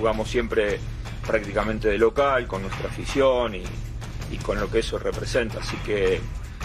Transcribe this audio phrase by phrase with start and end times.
[0.00, 0.80] jugamos siempre
[1.26, 3.62] prácticamente de local, con nuestra afición y,
[4.32, 5.58] y con lo que eso representa.
[5.60, 6.20] Así que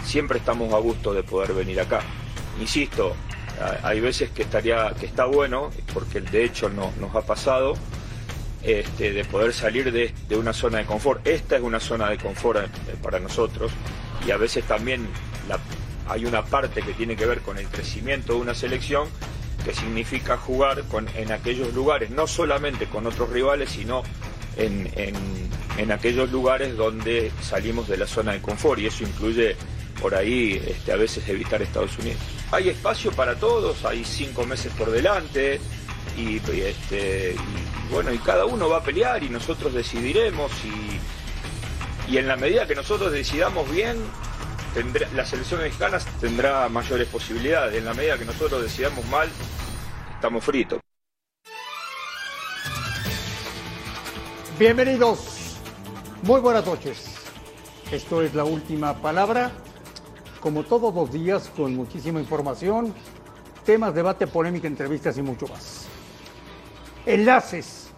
[0.06, 2.00] siempre estamos a gusto de poder venir acá.
[2.62, 3.14] Insisto,
[3.84, 7.74] hay veces que estaría, que está bueno, porque de hecho no- nos ha pasado,
[8.64, 11.28] este, de poder salir de, de una zona de confort.
[11.28, 13.72] Esta es una zona de confort eh, para nosotros
[14.26, 15.08] y a veces también
[15.50, 15.60] la-
[16.08, 19.08] hay una parte que tiene que ver con el crecimiento de una selección
[19.66, 24.04] que significa jugar con, en aquellos lugares, no solamente con otros rivales, sino
[24.56, 29.56] en, en- aquellos lugares donde salimos de la zona de confort y eso incluye
[30.02, 32.18] por ahí este, a veces evitar Estados Unidos.
[32.52, 35.60] Hay espacio para todos, hay cinco meses por delante
[36.18, 37.36] y, este,
[37.92, 42.66] bueno, y cada uno va a pelear y nosotros decidiremos y, y en la medida
[42.68, 43.98] que nosotros decidamos bien,
[45.16, 47.76] la selección mexicana tendrá mayores posibilidades.
[47.78, 49.30] En la medida que nosotros decidamos mal,
[50.26, 50.80] estamos fritos.
[54.58, 55.60] Bienvenidos,
[56.24, 57.18] muy buenas noches.
[57.92, 59.52] Esto es la última palabra.
[60.40, 62.92] Como todos los días, con muchísima información,
[63.66, 65.86] temas, debate, polémica, entrevistas y mucho más.
[67.06, 67.92] Enlaces,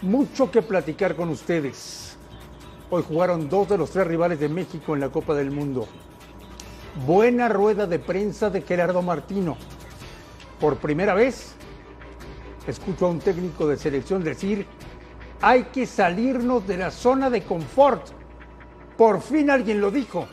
[0.00, 2.16] mucho que platicar con ustedes.
[2.88, 5.86] Hoy jugaron dos de los tres rivales de México en la Copa del Mundo.
[7.04, 9.58] Buena rueda de prensa de Gerardo Martino.
[10.60, 11.54] Por primera vez,
[12.66, 14.66] escucho a un técnico de selección decir
[15.42, 18.08] hay que salirnos de la zona de confort.
[18.96, 20.28] Por fin alguien lo dijo.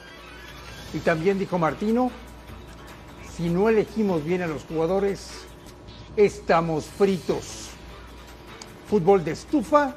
[0.93, 2.11] Y también dijo Martino,
[3.35, 5.45] si no elegimos bien a los jugadores,
[6.17, 7.69] estamos fritos.
[8.89, 9.95] Fútbol de estufa.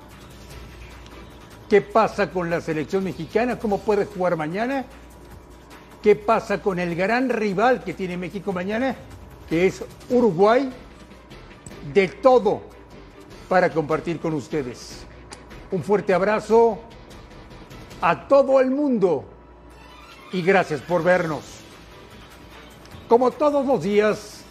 [1.69, 3.59] ¿Qué pasa con la selección mexicana?
[3.59, 4.85] ¿Cómo puede jugar mañana?
[6.03, 8.97] ¿Qué pasa con el gran rival que tiene México mañana?
[9.51, 10.73] Que es Uruguay.
[11.93, 12.63] De todo
[13.49, 15.05] para compartir con ustedes.
[15.73, 16.79] Un fuerte abrazo
[18.01, 19.25] a todo el mundo
[20.33, 21.43] y gracias por vernos.
[23.09, 24.45] Como todos los días,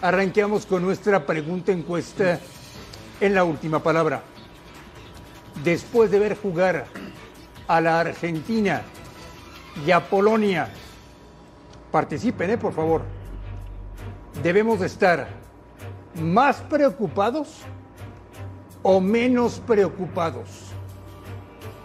[0.00, 2.38] arranqueamos con nuestra pregunta encuesta
[3.20, 4.22] en la última palabra.
[5.64, 6.86] Después de ver jugar
[7.66, 8.82] a la Argentina
[9.84, 10.68] y a Polonia,
[11.90, 12.58] participen, ¿eh?
[12.58, 13.02] por favor.
[14.42, 15.28] Debemos de estar
[16.20, 17.60] más preocupados
[18.82, 20.48] o menos preocupados?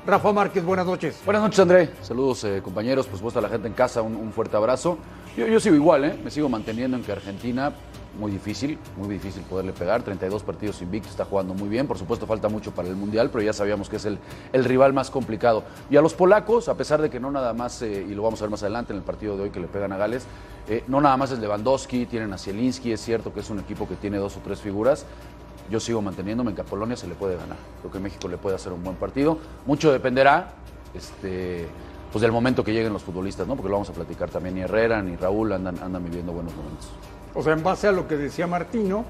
[0.05, 1.21] Rafa Márquez, buenas noches.
[1.23, 1.89] Buenas noches, André.
[2.01, 3.05] Saludos, eh, compañeros.
[3.05, 4.97] Por supuesto, a la gente en casa, un, un fuerte abrazo.
[5.37, 6.19] Yo, yo sigo igual, ¿eh?
[6.23, 7.71] Me sigo manteniendo en que Argentina,
[8.17, 10.03] muy difícil, muy difícil poderle pegar.
[10.03, 11.87] 32 partidos invictos, está jugando muy bien.
[11.87, 14.17] Por supuesto, falta mucho para el Mundial, pero ya sabíamos que es el,
[14.53, 15.63] el rival más complicado.
[15.89, 18.41] Y a los polacos, a pesar de que no nada más, eh, y lo vamos
[18.41, 20.25] a ver más adelante en el partido de hoy que le pegan a Gales,
[20.67, 23.87] eh, no nada más es Lewandowski, tienen a Zielinski, es cierto que es un equipo
[23.87, 25.05] que tiene dos o tres figuras.
[25.69, 27.57] Yo sigo manteniéndome en que a Polonia se le puede ganar.
[27.81, 29.37] Creo que México le puede hacer un buen partido.
[29.67, 30.53] Mucho dependerá
[30.95, 31.67] este,
[32.11, 33.55] pues del momento que lleguen los futbolistas, ¿no?
[33.55, 34.55] Porque lo vamos a platicar también.
[34.55, 36.89] Ni Herrera ni Raúl andan, andan viviendo buenos momentos.
[37.35, 39.05] O sea, en base a lo que decía Martino,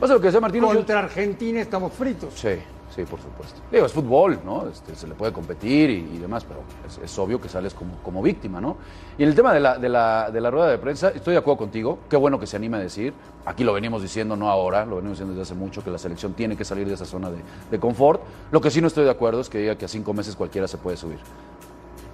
[0.00, 0.68] Pasa lo que decía Martino.
[0.68, 2.34] yo- contra Argentina estamos fritos.
[2.34, 2.56] Sí,
[2.94, 3.60] sí, por supuesto.
[3.70, 4.66] Digo, es fútbol, ¿no?
[4.68, 7.98] Este, se le puede competir y, y demás, pero es, es obvio que sales como,
[8.02, 8.76] como víctima, ¿no?
[9.16, 11.38] Y en el tema de la, de, la, de la rueda de prensa, estoy de
[11.38, 12.00] acuerdo contigo.
[12.10, 13.14] Qué bueno que se anime a decir.
[13.46, 16.32] Aquí lo venimos diciendo, no ahora, lo venimos diciendo desde hace mucho, que la selección
[16.34, 17.38] tiene que salir de esa zona de,
[17.70, 18.22] de confort.
[18.50, 20.66] Lo que sí no estoy de acuerdo es que diga que a cinco meses cualquiera
[20.66, 21.18] se puede subir.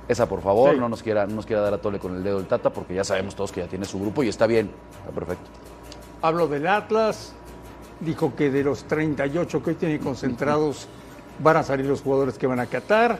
[0.08, 0.80] Esa, por favor, Sí.
[0.80, 2.94] no, nos quiera, no nos quiera dar a tole con el dedo del Tata, porque
[2.94, 4.70] ya sabemos todos que ya tiene su grupo y está bien,
[5.00, 5.50] está perfecto.
[6.22, 7.32] Hablo del Atlas,
[8.00, 10.88] dijo que de los 38 que hoy tiene concentrados
[11.40, 13.18] van a salir los jugadores que van a Qatar.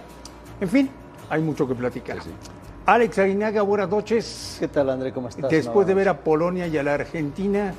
[0.61, 0.91] En fin,
[1.29, 2.23] hay mucho que platicar.
[2.23, 2.51] Sí, sí.
[2.87, 4.57] Alex Aguinaga, buenas noches.
[4.59, 5.13] ¿Qué tal, André?
[5.13, 5.51] ¿Cómo estás?
[5.51, 7.75] Después de ver a Polonia y a la Argentina,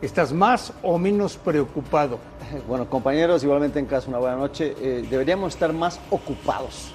[0.00, 2.18] ¿estás más o menos preocupado?
[2.68, 4.76] Bueno, compañeros, igualmente en casa, una buena noche.
[4.80, 6.92] Eh, deberíamos estar más ocupados,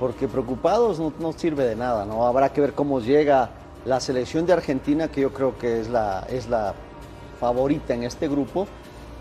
[0.00, 2.26] porque preocupados no, sirve de nada, ¿no?
[2.26, 3.50] Habrá que ver cómo llega
[3.84, 6.74] la selección de Argentina, que yo creo que es la, es la
[7.38, 8.66] favorita en este grupo.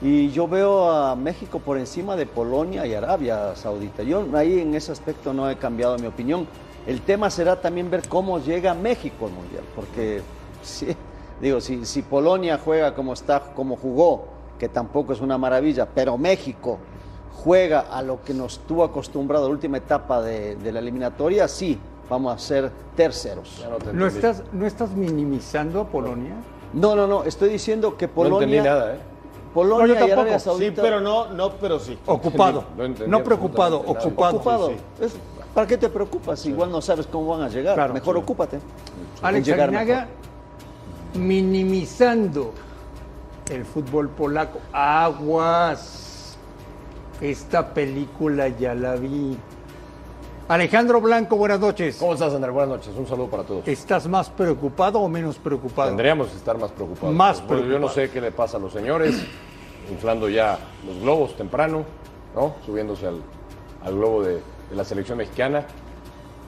[0.01, 4.03] Y yo veo a México por encima de Polonia y Arabia Saudita.
[4.03, 6.47] Yo ahí en ese aspecto no he cambiado mi opinión.
[6.87, 10.21] El tema será también ver cómo llega México al Mundial, porque
[10.63, 10.87] si,
[11.41, 14.27] digo, si, si Polonia juega como está, como jugó,
[14.57, 16.79] que tampoco es una maravilla, pero México
[17.43, 21.79] juega a lo que nos tuvo acostumbrado la última etapa de, de la eliminatoria, sí,
[22.09, 23.65] vamos a ser terceros.
[23.93, 26.33] ¿No estás, ¿No estás minimizando a Polonia?
[26.73, 28.99] No, no, no, estoy diciendo que No Polonia, entendí nada, ¿eh?
[29.53, 30.11] Polonia No, yo y.
[30.11, 30.75] Arabia Sí, Saudita.
[30.75, 31.97] Sí, pero no, no, pero sí.
[32.05, 32.59] Ocupado.
[32.71, 34.35] Entendí, entendí No preocupado, ocupado.
[34.37, 34.67] ocupado.
[34.69, 35.05] sí, sí.
[35.05, 35.15] Es-
[35.53, 36.45] ¿Para qué te preocupas?
[36.45, 37.73] Igual no sabes cómo van a llegar.
[37.73, 37.93] Claro.
[37.93, 38.21] Mejor Sí.
[38.21, 38.59] ocúpate.
[39.23, 40.07] Alex Aguinaga
[41.15, 42.53] minimizando
[43.49, 44.59] el fútbol polaco.
[44.71, 46.05] Aguas.
[47.21, 49.37] Esta película ya la vi.
[50.47, 51.97] Alejandro Blanco, buenas noches.
[51.97, 52.49] ¿Cómo estás, André?
[52.51, 52.93] Buenas noches.
[52.97, 53.67] Un saludo para todos.
[53.67, 55.89] ¿Estás más preocupado o menos preocupado?
[55.89, 57.13] Tendríamos que estar más preocupados.
[57.15, 59.21] Más Bueno, Yo no sé qué le pasa a los señores,
[59.91, 60.57] inflando ya
[60.87, 61.83] los globos temprano,
[62.33, 62.55] ¿no?
[62.65, 63.21] Subiéndose al,
[63.83, 65.65] al globo de, de la selección mexicana.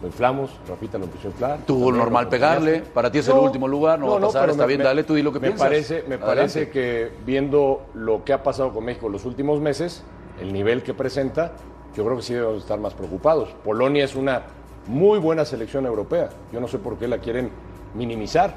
[0.02, 1.60] Lo inflamos, Rafita lo empezó a inflar.
[1.60, 4.66] También normal pegarle, para ti es el último lugar, no va a pasar, pero está
[4.66, 5.68] bien, dale, tú di lo que me piensas.
[5.68, 6.26] Parece, me Adelante.
[6.26, 10.02] parece que viendo lo que ha pasado con México los últimos meses,
[10.42, 11.54] el nivel que presenta,
[11.96, 13.50] yo creo que sí debemos estar más preocupados.
[13.64, 14.42] Polonia es una
[14.88, 16.30] muy buena selección europea.
[16.52, 17.50] Yo no sé por qué la quieren
[17.94, 18.56] minimizar.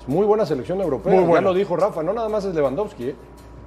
[0.00, 1.14] Es muy buena selección europea.
[1.18, 3.10] Muy Ya lo dijo Rafa, no nada más es Lewandowski.
[3.10, 3.14] ¿eh?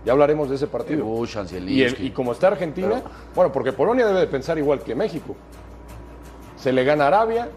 [0.06, 1.06] Ya hablaremos de ese partido.
[1.06, 2.01] Bush, Y, Anzielinski.
[2.01, 3.01] el- y como está Argentina,
[3.33, 5.36] bueno, porque Polonia debe de pensar igual que México.
[6.57, 7.50] Se le gana a Arabia,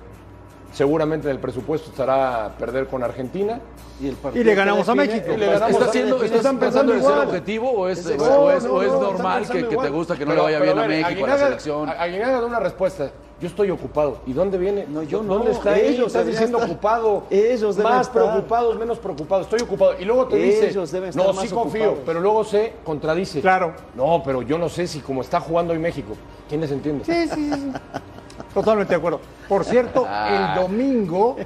[0.76, 3.58] seguramente en el presupuesto estará perder con Argentina.
[3.98, 5.32] Y, el partido Y le ganamos a México.
[5.32, 8.24] Y le ganamos ¿Está a- siendo, Están estás pensando en ser objetivo o es, No,
[8.24, 10.60] o es, no, o es no, normal que, te gusta que no Pero- le vaya
[10.64, 11.88] bien a ver, México, a la selección?
[11.88, 13.10] a- Aguinaga da una respuesta.
[13.40, 14.18] Yo estoy ocupado.
[14.26, 14.86] ¿Y dónde viene?
[14.86, 15.56] No, yo ¿Dónde no.
[15.56, 15.78] está?
[15.78, 16.70] Ellos Estás diciendo estar.
[16.70, 17.22] ocupado.
[17.30, 18.22] Ellos deben Más estar.
[18.22, 19.46] preocupados, menos preocupados.
[19.46, 19.94] Estoy ocupado.
[19.98, 22.02] Y luego te dice, Ellos deben estar no, más sí confío, ocupados.
[22.06, 23.40] pero luego se contradice.
[23.40, 23.72] Claro.
[23.94, 26.14] No, pero yo no sé si como está jugando hoy México.
[26.48, 27.04] ¿Quién les entiende?
[27.04, 27.72] Sí, sí, sí.
[28.52, 29.20] Totalmente de acuerdo.
[29.48, 31.36] Por cierto, el domingo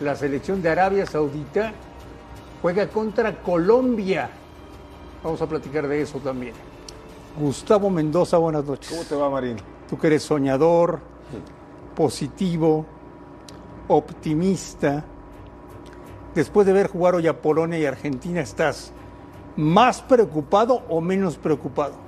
[0.00, 1.72] la selección de Arabia Saudita
[2.60, 4.28] juega contra Colombia.
[5.22, 6.54] Vamos a platicar de eso también.
[7.38, 8.90] Gustavo Mendoza, buenas noches.
[8.90, 9.56] ¿Cómo te va, Marín?
[9.88, 11.00] Tú que eres soñador,
[11.94, 12.86] positivo,
[13.88, 15.04] optimista.
[16.34, 18.92] Después de ver jugar hoy a Polonia y Argentina, ¿estás
[19.56, 22.03] más preocupado o menos preocupado?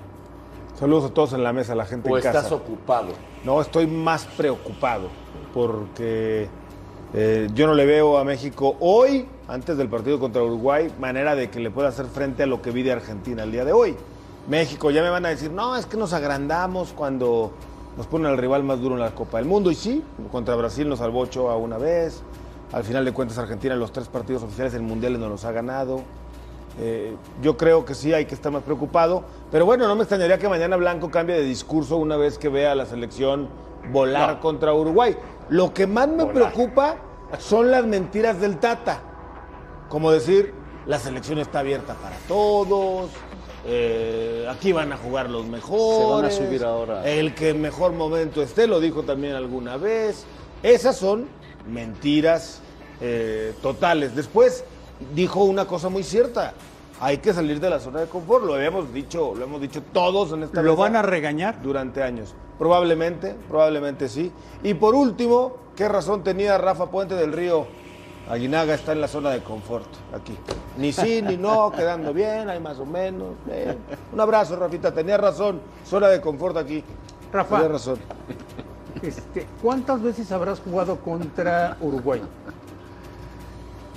[0.78, 2.38] Saludos a todos en la mesa, a la gente ¿O en casa.
[2.38, 3.08] estás ocupado?
[3.44, 5.08] No, estoy más preocupado
[5.54, 6.48] porque
[7.14, 11.48] eh, yo no le veo a México hoy, antes del partido contra Uruguay, manera de
[11.48, 13.96] que le pueda hacer frente a lo que vi de Argentina el día de hoy.
[14.48, 17.52] México, ya me van a decir, no, es que nos agrandamos cuando
[17.96, 19.70] nos ponen al rival más duro en la Copa del Mundo.
[19.70, 22.22] Y sí, contra Brasil nos salvó Ochoa una vez.
[22.72, 25.52] Al final de cuentas, Argentina en los tres partidos oficiales en mundiales no los ha
[25.52, 26.02] ganado.
[26.78, 30.38] Eh, yo creo que sí hay que estar más preocupado, pero bueno, no me extrañaría
[30.38, 33.48] que mañana Blanco cambie de discurso una vez que vea a la selección
[33.92, 34.40] volar No.
[34.40, 35.16] contra Uruguay.
[35.48, 36.52] Lo que más me Volar.
[36.52, 36.96] preocupa
[37.38, 39.00] son las mentiras del Tata,
[39.88, 40.52] como decir,
[40.86, 43.10] la selección está abierta para todos,
[43.64, 47.08] eh, aquí van a jugar los mejores, subir ahora.
[47.08, 50.24] el que mejor momento esté, lo dijo también alguna vez.
[50.62, 51.26] Esas son
[51.68, 52.60] mentiras
[53.00, 54.14] eh, totales.
[54.14, 54.64] Después
[55.14, 56.54] dijo una cosa muy cierta.
[57.00, 58.44] Hay que salir de la zona de confort.
[58.44, 61.60] Lo habíamos dicho, lo hemos dicho todos en esta ¿Lo van a regañar?
[61.62, 62.34] durante años.
[62.58, 64.32] Probablemente, probablemente sí.
[64.62, 67.66] Y por último, ¿qué razón tenía Rafa Puente del Río?
[68.30, 70.36] Aguinaga está en la zona de confort aquí.
[70.78, 73.34] Ni sí, ni no, quedando bien, hay más o menos.
[74.12, 74.92] Un abrazo, Rafita.
[74.92, 75.60] Tenía razón.
[75.84, 76.82] Zona de confort aquí.
[77.32, 77.56] Rafa.
[77.56, 77.98] Tenía razón.
[79.02, 82.22] Este, ¿Cuántas veces habrás jugado contra Uruguay?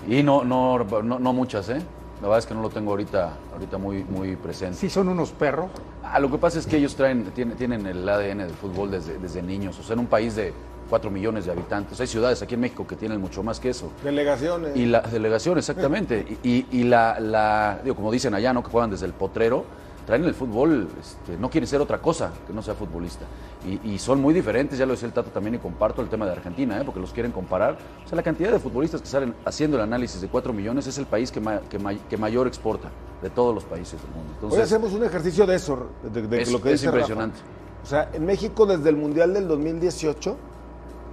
[0.07, 1.81] Y no, no, no, no muchas, ¿eh?
[2.22, 4.75] La verdad es que no lo tengo ahorita, ahorita muy, muy presente.
[4.78, 5.68] Sí, son unos perros.
[6.04, 9.18] Ah, lo que pasa es que ellos traen, tienen, tienen el ADN del fútbol desde,
[9.20, 9.79] desde niños.
[9.79, 10.51] O sea, en un país de
[10.89, 12.00] 4 millones de habitantes.
[12.01, 13.91] Hay ciudades aquí en México que tienen mucho más que eso.
[14.03, 14.75] Delegaciones.
[14.75, 16.25] Y la delegación, exactamente.
[16.44, 18.63] Y, y- y la, la- digo, como dicen allá, ¿no?
[18.63, 19.63] Que juegan desde el potrero,
[20.06, 23.25] traen el fútbol, este, no quieren ser otra cosa que no sea futbolista.
[23.65, 26.25] Y, y son muy diferentes, ya lo decía el Tato también, y comparto el tema
[26.25, 26.84] de Argentina, ¿eh?
[26.86, 27.77] porque los quieren comparar.
[28.06, 30.98] O sea, la cantidad de futbolistas que salen haciendo el análisis de 4 millones es
[30.98, 32.89] el país que, ma- que, ma- que mayor exporta
[33.22, 34.29] de todos los países del mundo.
[34.29, 36.98] Hoy Entonces, hacemos un ejercicio de eso, de, de es, lo que es dice Rafa.
[37.00, 37.39] impresionante.
[37.84, 40.38] O sea, en México desde el Mundial del 2018,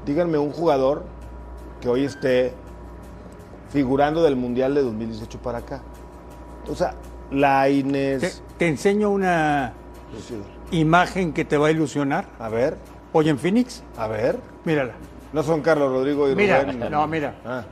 [0.06, 1.04] díganme un jugador
[1.80, 2.54] que hoy esté
[3.70, 5.82] figurando del Mundial de 2018 para acá.
[6.70, 6.94] O sea,
[7.30, 8.42] la Te, Inés...
[8.58, 9.72] te enseño una
[10.70, 12.26] imagen que te va a ilusionar.
[12.38, 12.76] A ver,
[13.12, 14.36] Hoy en Phoenix, a ver.
[14.64, 14.92] mírala.
[15.32, 16.90] No son Carlos Rodrigo y Mira, Rubén.
[16.90, 17.34] no, mira.
[17.44, 17.64] Ah,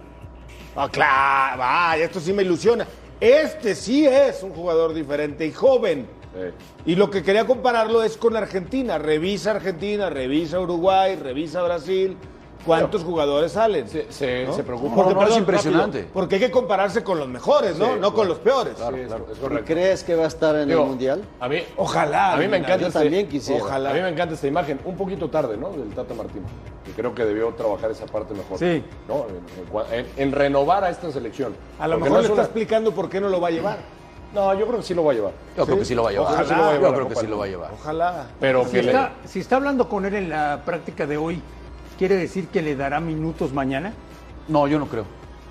[0.77, 2.87] Ah, claro, vaya, esto sí me ilusiona.
[3.21, 6.07] Este sí es un jugador diferente y joven.
[6.85, 8.99] Y lo que quería compararlo es con Argentina.
[8.99, 12.17] Revisa Argentina, revisa Uruguay, revisa Brasil.
[12.65, 13.89] ¿Cuántos jugadores salen?
[13.89, 14.53] se, se, ¿No?
[14.55, 14.95] se preocupa.
[14.95, 15.99] Porque- no, es perdón, impresionante.
[15.99, 17.85] rápido, porque hay que compararse con los mejores, ¿no?
[17.87, 18.15] Sí, no claro.
[18.15, 18.75] con los peores.
[18.77, 19.65] Sí, es- es ¿Y correcto.
[19.67, 21.23] crees que va a estar en Digo, el Mundial?
[21.41, 22.33] A mí, Ojalá.
[22.33, 23.63] A mí me encanta Yo este- también quisiera.
[23.63, 23.91] Ojalá.
[23.91, 25.71] A mí me encanta esta imagen, un poquito tarde, ¿no?
[25.71, 26.47] Del Tata Martino.
[26.85, 28.59] Que creo que debió trabajar esa parte mejor.
[28.59, 28.83] Sí.
[29.09, 29.27] ¿no?
[29.29, 31.55] En, en cua- en- en renovar a esta selección.
[31.79, 33.49] A lo Porque mejor no le es está una- explicando por qué no lo va
[33.49, 33.79] a llevar.
[34.35, 35.33] No, yo creo que sí lo va a llevar.
[35.57, 36.33] Yo creo que sí lo va a llevar.
[36.33, 36.43] Ojalá.
[36.43, 37.71] Yo Sí lo va a creo que sí lo va a llevar.
[37.73, 38.27] Ojalá.
[38.41, 41.41] Pero Si que le- está, si está hablando con él en la práctica de hoy,
[41.99, 43.93] ¿quiere decir que le dará minutos mañana?
[44.49, 45.05] No, yo no creo.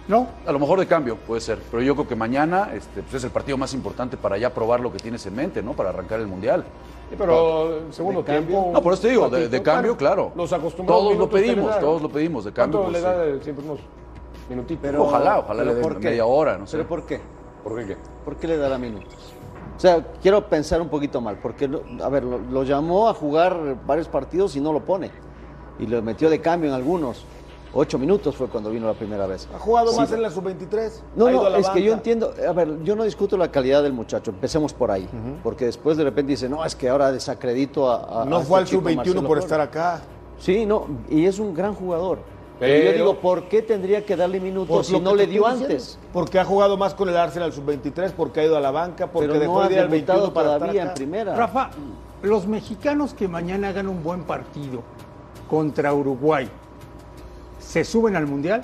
[0.08, 0.28] ¿No?
[0.46, 3.24] A lo mejor de cambio puede ser, pero yo creo que mañana este, pues es
[3.24, 5.72] el partido más importante para ya probar lo que tienes en mente, ¿no?
[5.74, 6.66] Para arrancar el mundial.
[7.10, 8.48] Sí, pero el segundo de cambio.
[8.50, 8.72] tiempo.
[8.74, 10.34] No, por eso te digo, de, cambio, claro.
[10.36, 11.04] Los acostumbrados.
[11.04, 12.82] Todos lo pedimos, todos lo pedimos, de cambio.
[12.82, 13.44] ¿Cuánto pues, le da sí.
[13.46, 13.80] siempre unos
[14.50, 14.82] minutitos?
[14.82, 16.10] Pero- Ojalá, ojalá pero le den ¿por qué?
[16.10, 16.76] media hora, no sé.
[16.76, 17.22] ¿Pero por qué?
[17.64, 17.98] ¿Por qué qué?
[18.26, 19.14] ¿Por qué le dará minutos?
[19.78, 21.70] O sea, quiero pensar un poquito mal, porque,
[22.04, 25.12] a ver, lo, lo llamó a jugar varios partidos y no lo pone.
[25.80, 27.26] Y lo metió de cambio en algunos.
[27.76, 29.48] Ocho minutos fue cuando vino la primera vez.
[29.54, 29.98] Ha jugado Sí.
[29.98, 31.02] más en la sub-23.
[31.16, 34.30] No, no, es que yo entiendo, a ver, yo no discuto la calidad del muchacho,
[34.30, 35.10] empecemos por ahí,
[35.42, 38.22] porque después de repente dice, no, es que ahora desacredito a...
[38.22, 39.44] a- No a fue al este chico sub-21 Marcelo por Flores".
[39.46, 40.02] estar acá.
[40.38, 42.20] Sí, no, y es un gran jugador.
[42.60, 45.48] Pero, Pero- yo digo, ¿por qué tendría que darle minutos Por si no le dio
[45.48, 45.98] antes?
[46.14, 49.30] Porque ha jugado más con el Arsenal sub-23, porque ha ido a la banca, porque
[49.30, 51.36] Pero dejó no ha de ir al debutado 21 para estar todavía en primera.
[51.36, 51.72] Rafa,
[52.22, 54.84] los mexicanos que mañana hagan un buen partido
[55.58, 56.50] contra Uruguay,
[57.60, 58.64] ¿se suben al Mundial?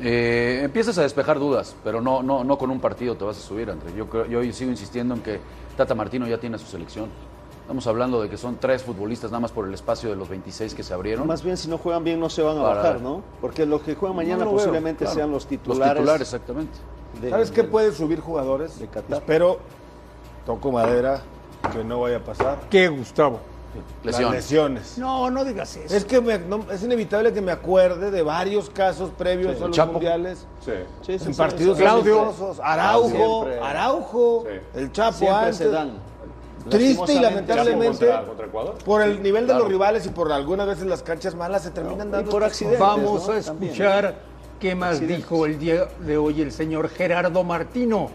[0.00, 3.40] Eh, empiezas a despejar dudas, pero no, no, no con un partido te vas a
[3.42, 3.92] subir, André.
[3.94, 5.38] Yo, creo- yo sigo insistiendo en que
[5.76, 7.10] Tata Martino ya tiene su selección.
[7.60, 10.74] Estamos hablando de que son tres futbolistas nada más por el espacio de los 26
[10.74, 11.26] que se abrieron.
[11.26, 13.20] Más bien, si no juegan bien, no se van a Para- bajar, ¿no?
[13.42, 15.14] Porque los que juegan mañana No lo veo, posiblemente claro.
[15.14, 15.94] sean los Los titulares.
[15.94, 16.72] titulares, exactamente.
[17.20, 18.78] de- ¿Sabes qué puede subir jugadores?
[18.78, 19.18] de Qatar.
[19.18, 19.58] Espero,
[20.46, 21.20] toco madera,
[21.70, 22.60] que no vaya a pasar.
[22.70, 23.40] ¿Qué, Gustavo?
[24.02, 24.98] Las Lesiones.
[24.98, 25.94] No, no digas eso.
[25.94, 29.76] Es que me- no- es inevitable que me acuerde de varios casos previos a los
[29.76, 29.92] Chapo.
[29.92, 30.46] mundiales.
[30.64, 30.72] Sí.
[31.02, 32.60] Sí, sí, en sí, partidos sí, amistosos.
[32.62, 33.08] Araujo,
[33.44, 33.60] Siempre.
[33.60, 34.78] Araujo, Sí.
[34.80, 35.56] el Chapo Siempre antes.
[35.56, 35.92] se dan.
[36.70, 38.74] Triste y lamentablemente ¿Contra, contra Ecuador?
[38.86, 39.60] por el nivel de Claro.
[39.64, 42.80] los rivales y por algunas veces las canchas malas se terminan dando por accidentes.
[42.80, 43.34] Vamos ¿no?
[43.34, 43.72] a También.
[43.72, 44.14] escuchar
[44.58, 45.16] qué más Accidentes.
[45.18, 48.08] dijo el día de hoy el señor Gerardo Martino,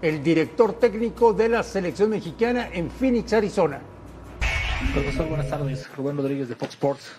[0.00, 3.80] el director técnico de la selección mexicana en Phoenix, Arizona.
[4.90, 5.88] Profesor, buenas tardes.
[5.96, 7.12] Rubén Rodríguez de Fox Sports.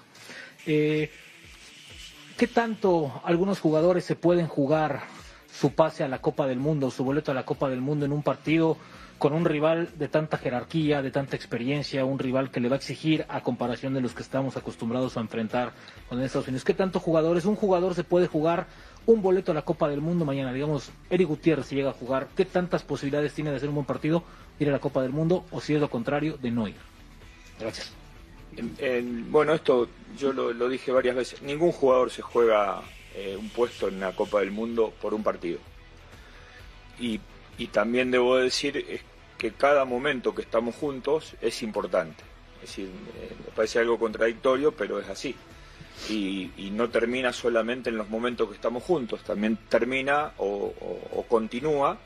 [0.68, 1.10] Eh,
[2.38, 5.02] ¿Qué tanto algunos jugadores se pueden jugar
[5.52, 8.12] su pase a la Copa del Mundo, su boleto a la Copa del Mundo en
[8.12, 8.78] un partido
[9.18, 12.78] con un rival de tanta jerarquía, de tanta experiencia, un rival que le va a
[12.78, 15.74] exigir a comparación de los que estamos acostumbrados a enfrentar
[16.10, 16.66] con Estados Unidos?
[16.66, 17.46] ¿Qué tanto jugadores?
[17.46, 18.68] Un jugador se puede jugar
[19.06, 22.28] un boleto a la Copa del Mundo mañana, digamos, Eric Gutiérrez si llega a jugar,
[22.36, 24.24] ¿qué tantas posibilidades tiene de hacer un buen partido,
[24.60, 26.93] ir a la Copa del Mundo o si es lo contrario, de no ir?
[27.64, 27.92] Gracias.
[28.58, 31.42] En- en- bueno, esto yo lo, lo dije varias veces.
[31.42, 32.82] Ningún jugador se juega
[33.16, 35.60] eh, un puesto en la Copa del Mundo por un partido.
[37.00, 37.20] Y,
[37.58, 39.02] y también debo decir
[39.38, 42.24] que cada momento que estamos juntos es importante.
[42.62, 45.36] Es decir, eh, me parece algo contradictorio, pero es así.
[46.10, 50.74] Y, no termina solamente en los momentos que estamos juntos, también termina o
[51.30, 51.98] continúa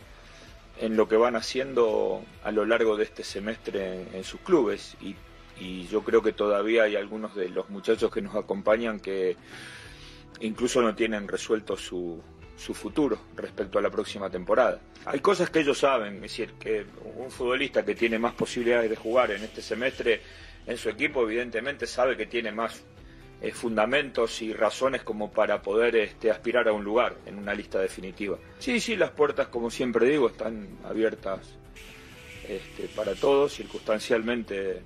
[0.79, 4.95] en lo que van haciendo a lo largo de este semestre en, en sus clubes.
[5.01, 5.15] Y,
[5.59, 9.35] y yo creo que todavía hay algunos de los muchachos que nos acompañan que
[10.39, 12.21] incluso no tienen resuelto su,
[12.55, 14.79] su futuro respecto a la próxima temporada.
[15.05, 16.85] Hay cosas que ellos saben, es decir, que
[17.15, 20.21] un futbolista que tiene más posibilidades de jugar en este semestre
[20.65, 22.83] en su equipo, evidentemente sabe que tiene más
[23.41, 27.79] eh, fundamentos y razones como para poder este, aspirar a un lugar en una lista
[27.79, 28.37] definitiva.
[28.59, 31.41] Sí, sí, las puertas, como siempre digo, están abiertas
[32.47, 34.81] este, para todos, circunstancialmente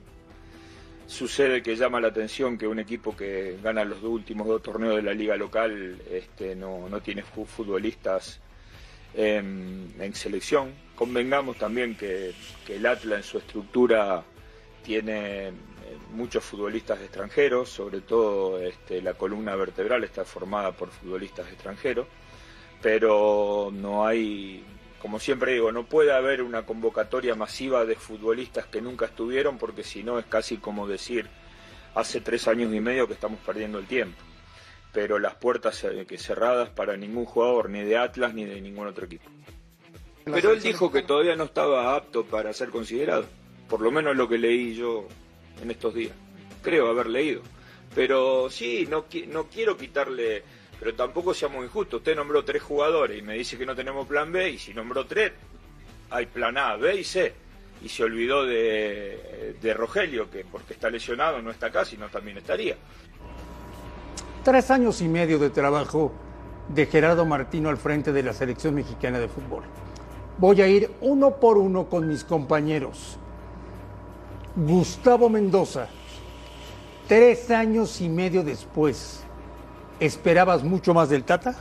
[1.12, 4.96] sucede que llama la atención que un equipo que gana los dos últimos dos torneos
[4.96, 8.39] de la liga local este, no, no tiene fu- futbolistas
[9.13, 10.72] en, en selección.
[10.96, 12.34] Convengamos también que,
[12.70, 14.24] el Atlas en su estructura
[14.86, 15.53] tiene eh,
[16.13, 22.08] muchos futbolistas extranjeros, sobre todo este, la columna vertebral está formada por futbolistas extranjeros,
[22.82, 24.63] pero no hay,
[25.01, 29.84] como siempre digo, no puede haber una convocatoria masiva de futbolistas que nunca estuvieron, porque
[29.84, 31.27] si no es casi como decir
[31.96, 34.22] hace tres años y medio que estamos perdiendo el tiempo.
[34.93, 38.88] Pero las puertas eh, que cerradas para ningún jugador, ni de Atlas ni de ningún
[38.88, 39.27] otro equipo.
[40.25, 43.25] Pero él dijo que todavía no estaba apto para ser considerado,
[43.67, 45.08] por lo menos lo que leí yo
[45.63, 46.13] en estos días.
[46.62, 47.41] Creo haber leído.
[47.96, 50.43] Pero sí, no, no quiero quitarle,
[50.81, 52.00] pero tampoco seamos injustos.
[52.00, 55.05] Usted nombró tres jugadores y me dice que no tenemos plan B, y si nombró
[55.05, 55.31] tres,
[56.09, 57.33] hay plan A, B y C.
[57.83, 62.39] Y se olvidó de, de Rogelio, que porque está lesionado no está acá, sino también
[62.39, 62.77] estaría.
[64.43, 66.13] Tres años y medio de trabajo
[66.67, 69.63] de Gerardo Martino al frente de la selección mexicana de fútbol.
[70.39, 73.19] Voy a ir uno por uno con mis compañeros.
[74.55, 75.89] Gustavo Mendoza,
[77.07, 79.23] tres años y medio después,
[80.01, 81.55] ¿esperabas mucho más del Tata?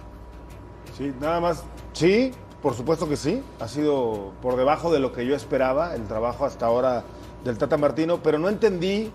[0.98, 1.62] Sí, nada más.
[1.92, 2.32] Sí,
[2.62, 3.42] por supuesto que sí.
[3.60, 7.04] Ha sido por debajo de lo que yo esperaba el trabajo hasta ahora
[7.44, 9.12] del Tata Martino, pero no entendí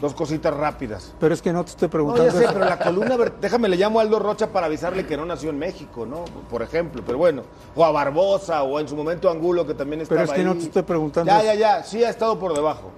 [0.00, 1.12] Dos cositas rápidas.
[1.18, 2.30] Pero es que no te estoy No, preguntando.
[2.30, 2.52] ya sé, eso.
[2.52, 5.58] pero la columna, déjame le llamo a Aldo Rocha para avisarle que no nació en
[5.58, 6.24] México, ¿no?
[6.48, 7.42] Por ejemplo, pero bueno,
[7.74, 10.44] o a Barbosa, o en su momento a Angulo, que también estaba Pero es que
[10.44, 10.58] no ahí.
[10.58, 12.92] te estoy preguntando Ya, ya, ya, sí ha estado por debajo,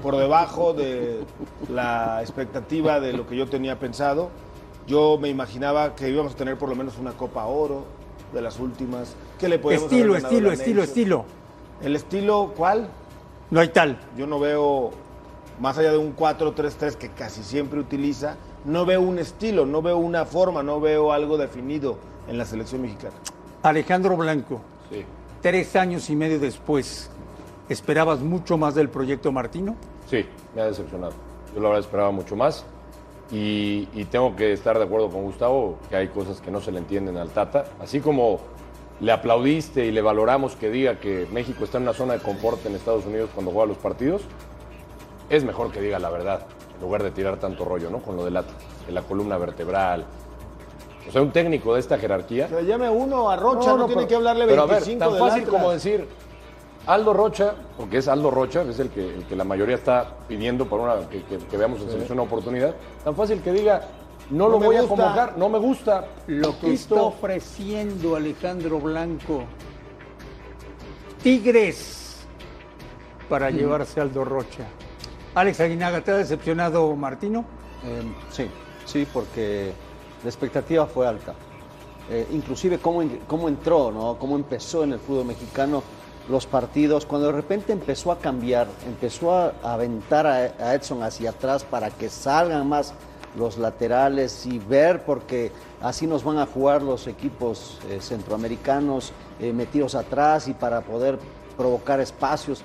[0.00, 1.24] por debajo de
[1.68, 4.30] la expectativa de lo que yo tenía pensado.
[4.88, 7.84] Yo me imaginaba que íbamos a tener por lo menos una Copa Oro
[8.32, 11.24] de las últimas, que le podíamos Estilo, estilo, estilo, estilo.
[11.82, 12.88] El estilo, ¿cuál?
[13.50, 13.98] No hay tal.
[14.16, 14.90] Yo no veo,
[15.60, 19.98] más allá de un 4-3-3 que casi siempre utiliza, no veo un estilo, no veo
[19.98, 23.14] una forma, no veo algo definido en la selección mexicana.
[23.62, 25.04] Alejandro Blanco, Sí.
[25.42, 27.10] tres años y medio después,
[27.68, 29.76] ¿esperabas mucho más del proyecto Martino?
[30.08, 31.12] Sí, me ha decepcionado.
[31.54, 32.64] Yo la verdad esperaba mucho más.
[33.30, 36.72] Y, y tengo que estar de acuerdo con Gustavo que hay cosas que no se
[36.72, 37.64] le entienden al Tata.
[37.80, 38.40] Así como
[39.00, 42.64] le aplaudiste y le valoramos que diga que México está en una zona de confort
[42.66, 44.22] en Estados Unidos cuando juega los partidos,
[45.28, 47.98] es mejor que diga la verdad, en lugar de tirar tanto rollo, ¿no?
[47.98, 50.06] Con lo del de la columna vertebral.
[51.06, 52.48] O sea, un técnico de esta jerarquía.
[52.48, 55.28] Que llame uno a Rocha, no, tiene pero- que hablarle pero 25 a ver, tan
[55.28, 56.08] fácil como decir
[56.86, 60.66] Aldo Rocha, porque es Aldo Rocha, es el que, el que la mayoría está pidiendo
[60.66, 62.74] por una que, que- que veamos en selección una oportunidad.
[63.04, 63.82] Tan fácil que diga,
[64.30, 66.06] no, No lo voy a convocar, no me gusta.
[66.26, 66.94] Lo que Listo.
[66.94, 69.42] está ofreciendo Alejandro Blanco.
[71.22, 72.26] Tigres
[73.28, 74.64] para llevarse Aldo Rocha.
[75.34, 77.44] Alex Aguinaga, ¿te ha decepcionado Martino?
[77.84, 78.46] Eh, sí,
[78.86, 79.72] sí, porque
[80.22, 81.34] la expectativa fue alta.
[82.10, 84.16] Eh, inclusive cómo, cómo entró, ¿no?
[84.18, 85.82] cómo empezó en el fútbol mexicano
[86.28, 91.64] los partidos, cuando de repente empezó a cambiar, empezó a, aventar a, Edson hacia atrás
[91.64, 92.92] para que salgan más
[93.36, 99.52] los laterales y ver, porque así nos van a jugar los equipos eh, centroamericanos eh,
[99.52, 101.18] metidos atrás y para poder
[101.56, 102.62] provocar espacios.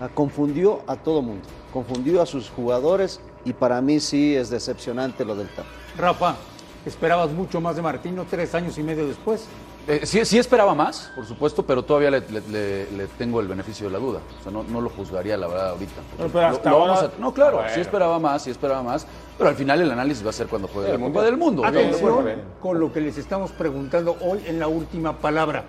[0.00, 5.24] Ah, Confundió a todo mundo, confundió a sus jugadores y para mí sí es decepcionante
[5.24, 5.68] lo del Tata.
[5.96, 6.36] Rafa,
[6.84, 9.46] ¿esperabas mucho más de Martino tres años y medio después?
[9.88, 13.46] Eh, sí, sí esperaba más, por supuesto, pero todavía le, le- le- le tengo el
[13.46, 14.18] beneficio de la duda.
[14.40, 16.00] O sea, no, no lo juzgaría, la verdad, ahorita.
[16.18, 17.72] No, pero hasta Lo- lo vamos ahora- a- no, claro, Bueno.
[17.72, 19.06] sí esperaba más, sí esperaba más,
[19.38, 21.64] pero al final el análisis va a ser cuando juegue El la Copa del Mundo.
[21.64, 25.64] Atención con lo que les estamos preguntando hoy en la última palabra.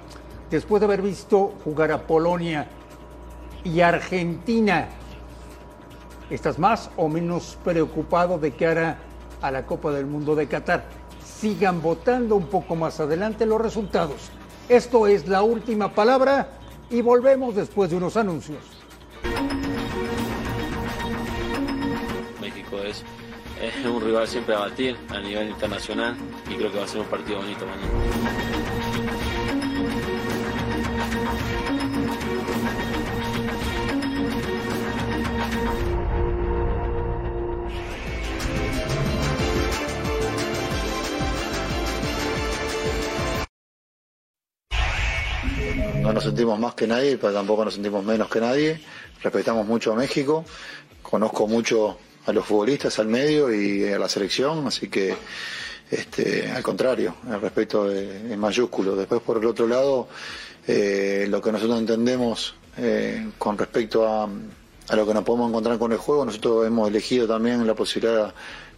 [0.50, 2.68] Después de haber visto jugar a Polonia
[3.64, 4.88] y Argentina,
[6.32, 8.98] ¿estás más o menos preocupado de cara
[9.44, 10.86] a la Copa del Mundo de Qatar?
[11.40, 14.32] Sigan votando un poco más adelante los resultados.
[14.70, 16.50] Esto es la última palabra
[16.90, 18.58] y volvemos después de unos anuncios.
[22.42, 23.04] México es,
[23.62, 26.16] es un rival siempre a batir a nivel internacional
[26.50, 28.87] y creo que va a ser un partido bonito mañana.
[46.28, 48.80] Sentimos más que nadie, pero tampoco nos sentimos menos que nadie.
[49.22, 50.46] Respetamos mucho a México,
[51.02, 55.16] conozco mucho a los futbolistas, al medio y a la selección, así que
[55.90, 58.96] este, al contrario, el respeto es, es mayúsculo.
[58.96, 60.08] Después, por el otro lado,
[60.68, 65.78] eh, lo que nosotros entendemos eh, con respecto a, a lo que nos podemos encontrar
[65.80, 68.34] con el juego, nosotros hemos elegido también la posibilidad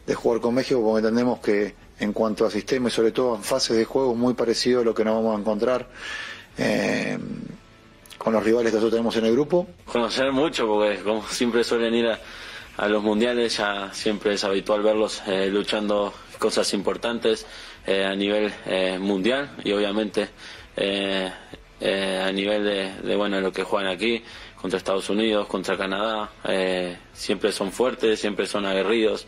[0.05, 3.43] de jugar con México porque entendemos que en cuanto a sistema y sobre todo en
[3.43, 5.87] fases de juego muy parecido a lo que nos vamos a encontrar
[6.59, 7.17] eh,
[8.17, 9.67] con los rivales que nosotros tenemos en el grupo.
[9.85, 15.21] Conocer mucho porque como siempre suelen ir a, los mundiales ya siempre es habitual verlos
[15.27, 17.45] eh, luchando cosas importantes
[17.85, 20.29] eh, a nivel eh, mundial y obviamente
[20.75, 21.31] eh,
[21.81, 24.23] a nivel de, de, bueno lo que juegan aquí
[24.59, 26.29] contra Estados Unidos, contra Canadá,
[27.13, 29.25] siempre son fuertes, siempre son aguerridos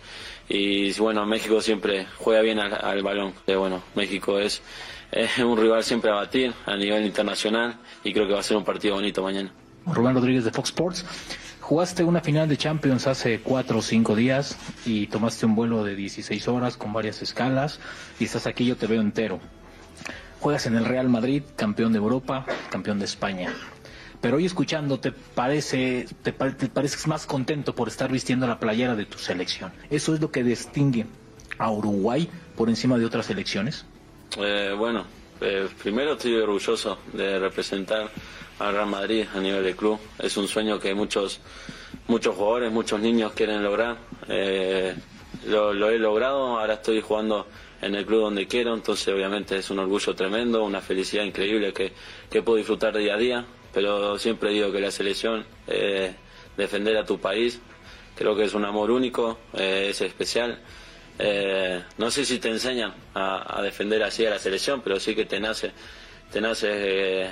[0.53, 3.33] y bueno México siempre juega bien al, al balón.
[3.47, 4.61] Eh, bueno México es
[5.11, 8.57] es un rival siempre a batir a nivel internacional y creo que va a ser
[8.57, 9.51] un partido bonito mañana.
[9.85, 11.05] Rubén Rodríguez de Fox Sports.
[11.59, 15.95] Jugaste una final de Champions hace cuatro o cinco días y tomaste un vuelo de
[15.95, 17.79] 16 horas con varias escalas
[18.19, 19.39] y estás aquí, yo te veo entero.
[20.39, 23.53] Juegas en el Real Madrid, campeón de Europa, campeón de España.
[24.21, 28.95] Pero hoy escuchándote parece, te, pa- te pareces más contento por estar vistiendo la playera
[28.95, 29.71] de tu selección.
[29.89, 31.07] ¿Eso es lo que distingue
[31.57, 33.85] a Uruguay por encima de otras selecciones?
[34.37, 35.05] Eh, bueno,
[35.41, 38.09] eh, primero estoy orgulloso de representar
[38.59, 39.99] al Real Madrid a nivel de club.
[40.19, 41.39] Es un sueño que muchos
[42.07, 43.97] muchos jugadores, muchos niños quieren lograr.
[44.27, 44.93] Eh,
[45.47, 47.47] lo, lo he logrado, ahora estoy jugando
[47.81, 51.91] en el club donde quiero, entonces obviamente es un orgullo tremendo, una felicidad increíble que,
[52.29, 56.13] que puedo disfrutar día a día, pero siempre digo que la selección, eh,
[56.57, 57.59] defender a tu país,
[58.15, 60.59] creo que es un amor único, eh, es especial.
[61.19, 65.25] Eh, no sé si te enseñan a, defender así a la selección, pero sí que
[65.25, 65.71] te nace,
[66.31, 67.31] te nace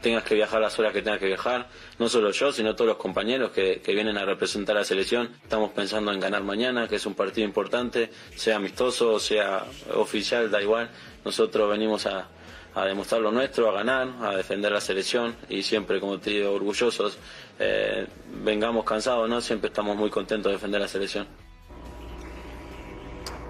[0.00, 2.96] tengas que viajar las horas que tengas que viajar, no solo yo, sino todos los
[2.96, 5.30] compañeros que, vienen a representar la selección.
[5.42, 9.64] Estamos pensando en ganar mañana, que es un partido importante, sea amistoso, sea
[9.94, 10.90] oficial, da igual.
[11.24, 12.28] Nosotros venimos a,
[12.76, 16.52] a demostrar lo nuestro, a ganar, a defender la selección y siempre, como te digo,
[16.52, 17.18] orgullosos.
[17.58, 18.06] Eh,
[18.44, 19.40] vengamos cansados, ¿no?
[19.40, 21.26] Siempre estamos muy contentos de defender la selección.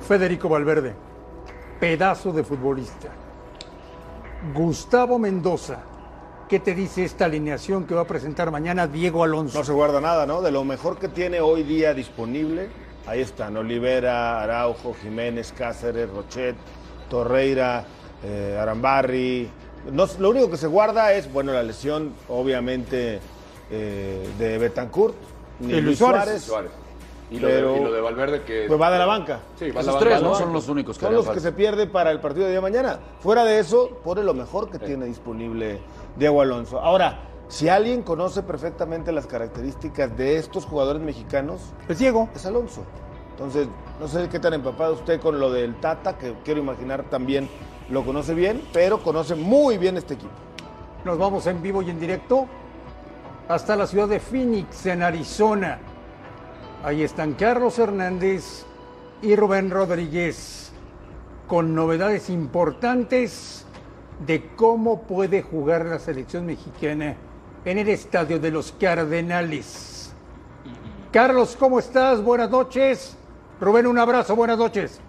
[0.06, 0.94] Federico Valverde,
[1.80, 3.08] pedazo de futbolista.
[4.54, 5.82] Gustavo Mendoza,
[6.48, 9.58] ¿qué te dice esta alineación que va a presentar mañana Diego Alonso?
[9.58, 10.40] No se guarda nada, ¿no?
[10.40, 12.68] De lo mejor que tiene hoy día disponible,
[13.08, 16.54] ahí están, Olivera, Araujo, Jiménez, Cáceres, Rochet,
[17.10, 17.84] Torreira,
[18.24, 19.50] eh, Arambarri.
[19.92, 23.20] No, lo único que se guarda es, bueno, la lesión, obviamente,
[23.70, 25.14] eh, de Betancourt,
[25.60, 26.22] ni De Luis Suárez.
[26.24, 26.42] Suárez.
[26.44, 26.70] Suárez.
[27.30, 28.64] Y lo, Pero- de, y lo de Valverde que...
[28.68, 29.40] Pues va de la banca.
[29.58, 30.06] Sí, va de Esos la banca.
[30.08, 30.34] tres, ¿no?
[30.36, 31.40] Son los únicos que Son los que falta.
[31.40, 33.00] se pierde para el partido de día mañana.
[33.20, 35.80] Fuera de eso, pone lo mejor que tiene disponible
[36.16, 36.78] Diego Alonso.
[36.80, 42.82] Ahora, si alguien conoce perfectamente las características de estos jugadores mexicanos, Pues Diego, es Alonso.
[43.32, 43.66] Entonces,
[44.00, 47.48] no sé qué tan empapado usted con lo del Tata, que quiero imaginar también
[47.90, 50.32] lo conoce bien, pero conoce muy bien este equipo.
[51.04, 52.46] nos vamos en vivo y en directo
[53.48, 55.78] hasta la ciudad de Phoenix, en Arizona.
[56.82, 58.64] Ahí están Carlos Hernández
[59.22, 60.72] y Rubén Rodríguez
[61.46, 63.64] con novedades importantes
[64.26, 67.16] de cómo puede jugar la selección mexicana
[67.64, 70.12] en el estadio de los Cardenales.
[71.12, 72.22] Carlos, ¿cómo estás?
[72.22, 73.16] Buenas noches.
[73.60, 75.00] Rubén, un abrazo, buenas noches.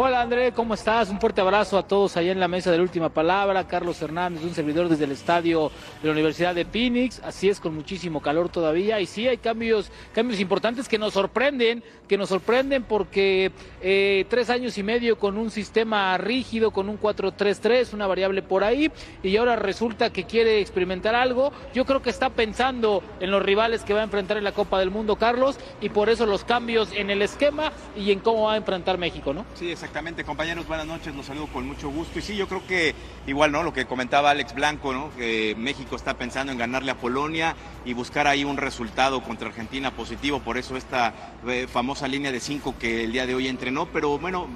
[0.00, 1.10] Hola André, ¿cómo estás?
[1.10, 3.66] Un fuerte abrazo a todos allá en la mesa de la última palabra.
[3.66, 7.20] Carlos Hernández, un servidor desde el estadio de la Universidad de Phoenix.
[7.24, 9.00] Así es, con muchísimo calor todavía.
[9.00, 13.50] Y sí, hay cambios, cambios importantes que nos sorprenden, que nos sorprenden porque
[13.82, 18.62] eh, tres años y medio con un sistema rígido, con un 4-3-3, una variable por
[18.62, 18.92] ahí,
[19.24, 21.50] y ahora resulta que quiere experimentar algo.
[21.74, 24.78] Yo creo que está pensando en los rivales que va a enfrentar en la Copa
[24.78, 28.52] del Mundo, Carlos, y por eso los cambios en el esquema y en cómo va
[28.52, 29.44] a enfrentar México, ¿no?
[29.54, 32.18] Sí, exactamente, compañeros, buenas noches, los saludo con mucho gusto.
[32.18, 32.94] Y sí, yo creo que
[33.26, 33.62] igual, ¿no?
[33.62, 35.10] Lo que comentaba Alex Blanco, ¿no?
[35.16, 39.90] Que México está pensando en ganarle a Polonia y buscar ahí un resultado contra Argentina
[39.90, 41.14] positivo, por eso esta
[41.46, 43.86] eh, famosa línea de cinco que el día de hoy entrenó.
[43.86, 44.46] Pero bueno,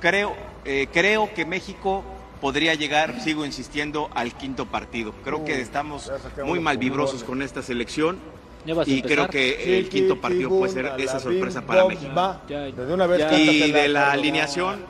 [0.00, 0.34] creo,
[0.64, 2.02] eh, creo que México
[2.40, 5.14] podría llegar, sigo insistiendo, al quinto partido.
[5.22, 6.10] Creo que estamos
[6.44, 7.28] muy los malvibrosos pulmones.
[7.28, 8.18] con esta selección.
[8.66, 9.02] Y empezar.
[9.02, 12.12] creo que el quinto partido puede ser esa sorpresa para México.
[12.16, 13.38] Va, Ya, desde una vez ya.
[13.38, 14.80] Y de la alineación,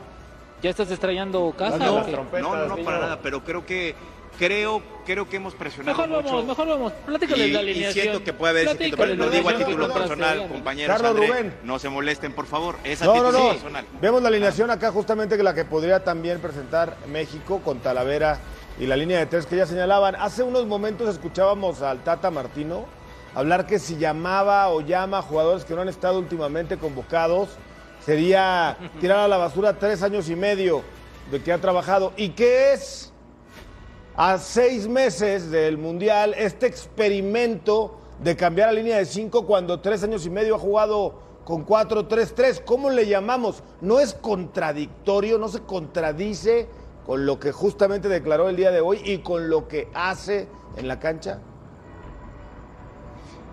[0.63, 1.77] ¿Ya estás extrañando casa?
[1.77, 2.13] No, o qué?
[2.13, 3.95] trompetas, No, no, no, para nada, pero creo que
[4.39, 6.35] creo creo que hemos presionado Mejor mucho.
[6.37, 6.93] vamos, mejor vamos.
[7.07, 8.03] Platícale y, la y alineación.
[8.03, 9.27] siento que puede haber ese quinto Platícale partido.
[9.27, 10.93] Lo digo a título personal, compañeros.
[10.97, 11.55] Carlos André, Rubén.
[11.65, 12.77] No se molesten, por favor.
[12.83, 13.51] Es a No, no, título no.
[13.51, 13.85] personal.
[14.01, 18.39] Vemos la alineación acá justamente que la que podría también presentar México con Talavera
[18.81, 20.17] y la línea de tres que ya señalaban.
[20.17, 22.87] Hace unos momentos escuchábamos al Tata Martino
[23.35, 27.51] hablar que si llamaba o llama a jugadores que no han estado últimamente convocados,
[28.05, 30.83] sería tirar a la basura tres años y medio
[31.31, 32.13] de que ha trabajado.
[32.17, 33.13] ¿Y qué es?
[34.17, 40.05] a seis meses del Mundial este experimento de cambiar la línea de cinco cuando tres
[40.05, 42.63] años y medio ha jugado con 4-3-3.
[42.65, 43.63] ¿Cómo le llamamos?
[43.81, 45.39] ¿No es contradictorio?
[45.39, 46.69] ¿No se contradice
[47.05, 50.89] con lo que justamente declaró el día de hoy y con lo que hace en
[50.89, 51.41] la cancha?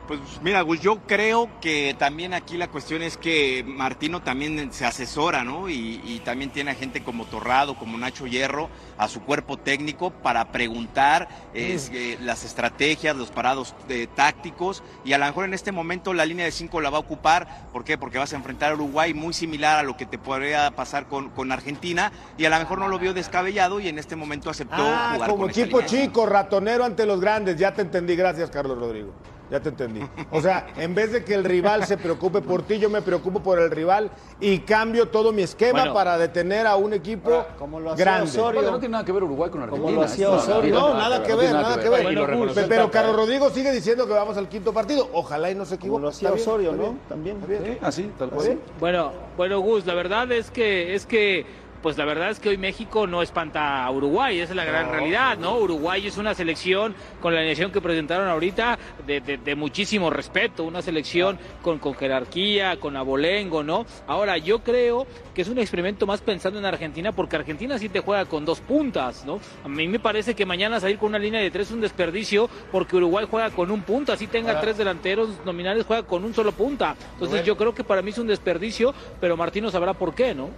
[0.07, 4.85] Pues mira, Gus, yo creo que también aquí la cuestión es que Martino también se
[4.85, 5.69] asesora, ¿no?
[5.69, 10.11] Y, y también tiene a gente como Torrado, como Nacho Hierro, a su cuerpo técnico
[10.11, 14.83] para preguntar es, eh, las estrategias, los parados eh, tácticos.
[15.05, 17.69] Y a lo mejor en este momento la línea de cinco la va a ocupar.
[17.71, 17.97] ¿Por qué?
[17.97, 21.29] Porque vas a enfrentar a Uruguay muy similar a lo que te podría pasar con,
[21.29, 22.11] con Argentina.
[22.37, 25.29] Y a lo mejor no lo vio descabellado y en este momento aceptó Ah, jugar
[25.29, 27.57] como con equipo chico, ratonero ante los grandes.
[27.57, 28.15] Ya te entendí.
[28.15, 29.13] Gracias, Carlos Rodrigo.
[29.51, 29.99] Ya te entendí.
[30.31, 33.43] O sea, en vez de que el rival se preocupe por ti, yo me preocupo
[33.43, 34.09] por el rival
[34.39, 35.93] y cambio todo mi esquema Bueno.
[35.93, 38.29] para detener a un equipo Ahora, como lo hacía grande.
[38.29, 38.59] Osorio.
[38.61, 39.91] Aparte, no tiene nada que ver Uruguay con Argentina.
[39.91, 40.73] lo hacía Osorio.
[40.73, 42.03] No, nada que ver, nada que ver.
[42.03, 45.09] Bueno, Pero Carlos Rodrigo sigue diciendo que vamos al quinto partido.
[45.11, 46.01] Ojalá y no se Como equivoque.
[46.03, 46.95] lo hacía bien, Osorio, ¿no?
[47.09, 47.37] También.
[47.81, 48.57] Así, tal cual.
[48.79, 51.45] Bueno, bueno, Gus, la verdad es que es que
[51.81, 54.85] pues la verdad es que hoy México no espanta a Uruguay, esa es la gran
[54.91, 55.57] realidad, ¿no?
[55.57, 60.63] Uruguay es una selección con la alineación que presentaron ahorita de, de- de muchísimo respeto,
[60.63, 63.85] una selección con, con jerarquía, con abolengo, ¿no?
[64.07, 67.99] Ahora, yo creo que es un experimento más pensando en Argentina, porque Argentina sí te
[68.01, 69.39] juega con dos puntas, ¿no?
[69.63, 72.49] A mí me parece que mañana salir con una línea de tres es un desperdicio,
[72.71, 76.51] porque Uruguay juega con un punta, así tenga tres delanteros nominales, juega con un solo
[76.51, 76.95] punta.
[77.13, 80.49] Entonces yo creo que para mí es un desperdicio, pero Martino sabrá por qué, ¿no?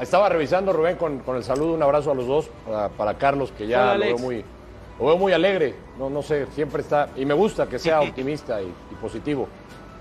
[0.00, 3.52] Estaba revisando, Rubén, con, con el saludo, un abrazo a los dos, para, para Carlos,
[3.56, 4.44] que ya Hola, lo veo, muy,
[4.98, 8.60] lo veo muy alegre, no, no sé, siempre está, y me gusta que sea optimista
[8.62, 9.48] y, y positivo,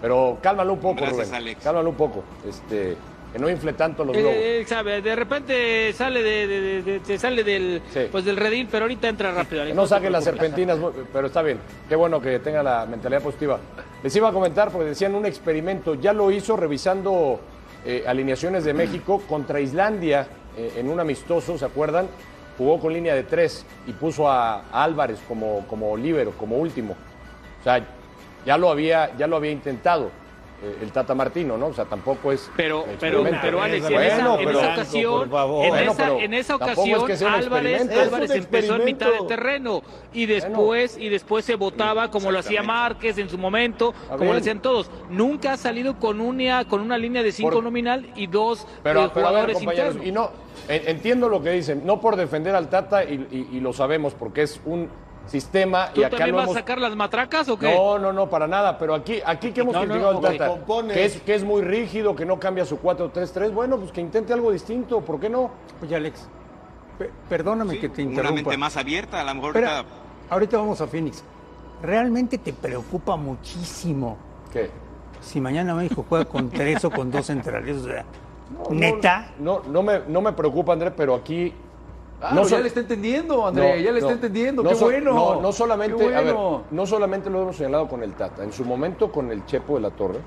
[0.02, 1.63] pero cálmalo un poco, Gracias, Rubén, Alex.
[1.63, 2.95] cálmalo un poco, este,
[3.34, 4.32] que no infle tanto los globos.
[4.34, 8.08] Eh, eh, sabe, de repente sale de, de- de- de- se sale del Sí.
[8.10, 9.65] pues del redil, pero ahorita entra rápido.
[9.65, 10.78] Que no te saquen las serpentinas,
[11.12, 11.60] pero está bien.
[11.89, 13.60] Qué bueno que tenga la mentalidad positiva.
[14.04, 17.41] Les iba a comentar, porque decían un experimento, ya lo hizo revisando
[17.86, 22.08] eh, alineaciones de México contra Islandia eh, en un amistoso, ¿se acuerdan?
[22.58, 26.95] Jugó con línea de tres y puso a, Álvarez como, como líbero, como último.
[27.62, 27.86] O sea,
[28.45, 30.10] ya lo había, ya lo había intentado
[30.82, 31.68] el Tata Martino, ¿no?
[31.68, 32.50] O sea, tampoco es.
[32.56, 36.34] Pero, pero, pero Alex, en, Bueno, esa, en pero- esa ocasión, en, esa, pero en
[36.34, 37.89] esa tampoco es ocasión, que Álvarez.
[37.98, 39.82] Álvarez empezó en mitad del terreno
[40.13, 44.32] y después, y después se votaba como lo hacía Márquez en su momento, como bien.
[44.34, 44.89] lo hacían todos.
[45.10, 49.06] Nunca ha salido con una, con una línea de cinco Por- nominal y dos Pero,
[49.06, 50.08] eh, pero ver, jugadores compañeros, internos.
[50.08, 50.32] y no,
[50.74, 54.13] en- entiendo lo que dicen, no por defender al Tata, y, y- y lo sabemos,
[54.13, 54.89] porque es un
[55.28, 56.56] sistema ¿Tú y acá también lo vas hemos...
[56.58, 57.74] a sacar las matracas o qué?
[57.74, 60.26] No, no, no, para nada, pero aquí, aquí que hemos No, no, ok.
[60.26, 60.56] al Tata,
[60.94, 64.34] que es, que es muy rígido, que no cambia su 4-3-3, bueno, pues que intente
[64.34, 65.52] algo distinto, ¿por qué no?
[65.82, 66.28] Oye, Alex,
[67.00, 68.36] pe- perdóname que te Una interrumpa.
[68.36, 69.94] mente más abierta, a lo mejor Espera, ahorita-
[70.30, 71.24] ahorita vamos a Phoenix.
[71.82, 74.18] ¿Realmente te preocupa muchísimo
[74.54, 74.70] ¿Qué?
[75.22, 77.78] si mañana México juega con tres o con dos centrales?
[77.78, 78.06] O sea,
[78.70, 79.32] ¿Neta?
[79.40, 81.52] No, no, me, no me preocupa, André, pero aquí...
[82.34, 84.08] No ya le está entendiendo, André, No, ya le no.
[84.08, 85.14] está entendiendo, No qué so- bueno.
[85.14, 86.64] No, no solamente, Qué a ver, bueno.
[86.72, 89.82] no solamente lo hemos señalado con el Tata, en su momento con el Chepo de
[89.82, 90.20] la Torre,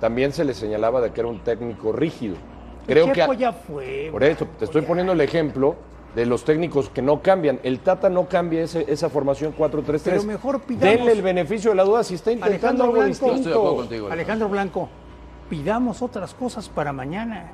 [0.00, 2.36] también se le señalaba de que era un técnico rígido.
[2.86, 4.08] Creo que Chepo a- ya fue.
[4.12, 5.74] por eso te estoy poniendo el ejemplo
[6.14, 7.60] de los técnicos que no cambian.
[7.62, 10.22] El Tata no cambia ese- esa formación 4-3-3.
[10.22, 13.08] Pero mejor pidamos- Denle el beneficio de la duda si está intentando Alejandro algo Blanco.
[13.08, 13.34] distinto.
[13.36, 14.08] Estoy de acuerdo contigo.
[14.10, 14.88] Alejandro Blanco,
[15.50, 17.52] pidamos otras cosas para mañana.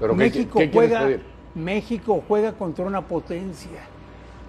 [0.00, 1.24] Pero ¿qué- México qué quieres juega, pedir?
[1.54, 3.80] México juega contra una potencia.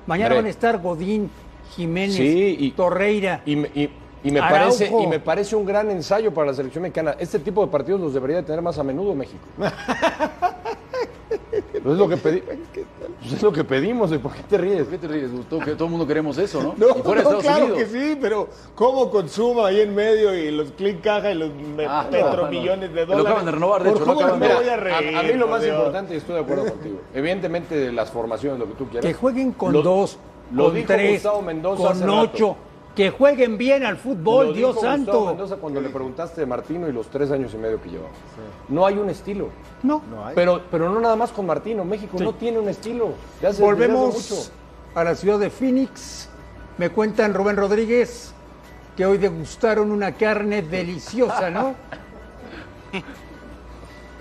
[0.07, 1.29] Mañana van a estar Godín,
[1.75, 3.41] Jiménez, Sí, y- Torreira.
[3.45, 3.89] Y me, y-
[4.23, 4.77] y me Araujo.
[4.77, 7.15] parece, y me parece un gran ensayo para la selección mexicana.
[7.19, 9.43] Este tipo de partidos los debería de tener más a menudo México.
[11.51, 12.41] Pues es lo que pues
[13.33, 14.81] es lo que pedimos, ¿de ¿por qué te ríes?
[14.83, 15.29] ¿Por qué te ríes?
[15.49, 16.73] Todo, que todo el mundo queremos eso, ¿no?
[16.77, 17.77] No, no, claro Unidos.
[17.77, 21.51] que sí, pero ¿cómo consuma ahí en medio y los clic caja y los
[21.87, 22.95] Ah, no, petromillones no.
[22.95, 23.25] de Te lo dólares?
[23.27, 25.17] acaban de renovar, de ¿Por hecho, lo cómo acaban me de- voy a a, reír?
[25.17, 25.77] a mí lo más Dios?
[25.77, 29.05] importante, y estoy de acuerdo contigo, evidentemente de las formaciones, lo que tú quieras.
[29.05, 30.17] Que jueguen con Lo- dos,
[30.51, 32.57] lo con dijo tres, Gustavo Mendoza con hace rato.
[32.95, 35.25] Que jueguen bien al fútbol, Lo Dios Gustavo santo.
[35.27, 38.09] Mendoza cuando le preguntaste de Martino y los tres años y medio que llevaba.
[38.69, 39.49] No hay un estilo.
[39.83, 40.01] No.
[40.09, 40.33] No hay.
[40.35, 41.83] Pero, pero no nada más con Martino.
[41.83, 42.23] México Sí.
[42.23, 43.09] no tiene un estilo.
[43.41, 44.49] Ya se- Volvemos mucho.
[44.95, 46.29] a la ciudad de Phoenix.
[46.77, 48.33] Me cuentan Rubén Rodríguez
[48.95, 51.75] que hoy degustaron una carne deliciosa, ¿no?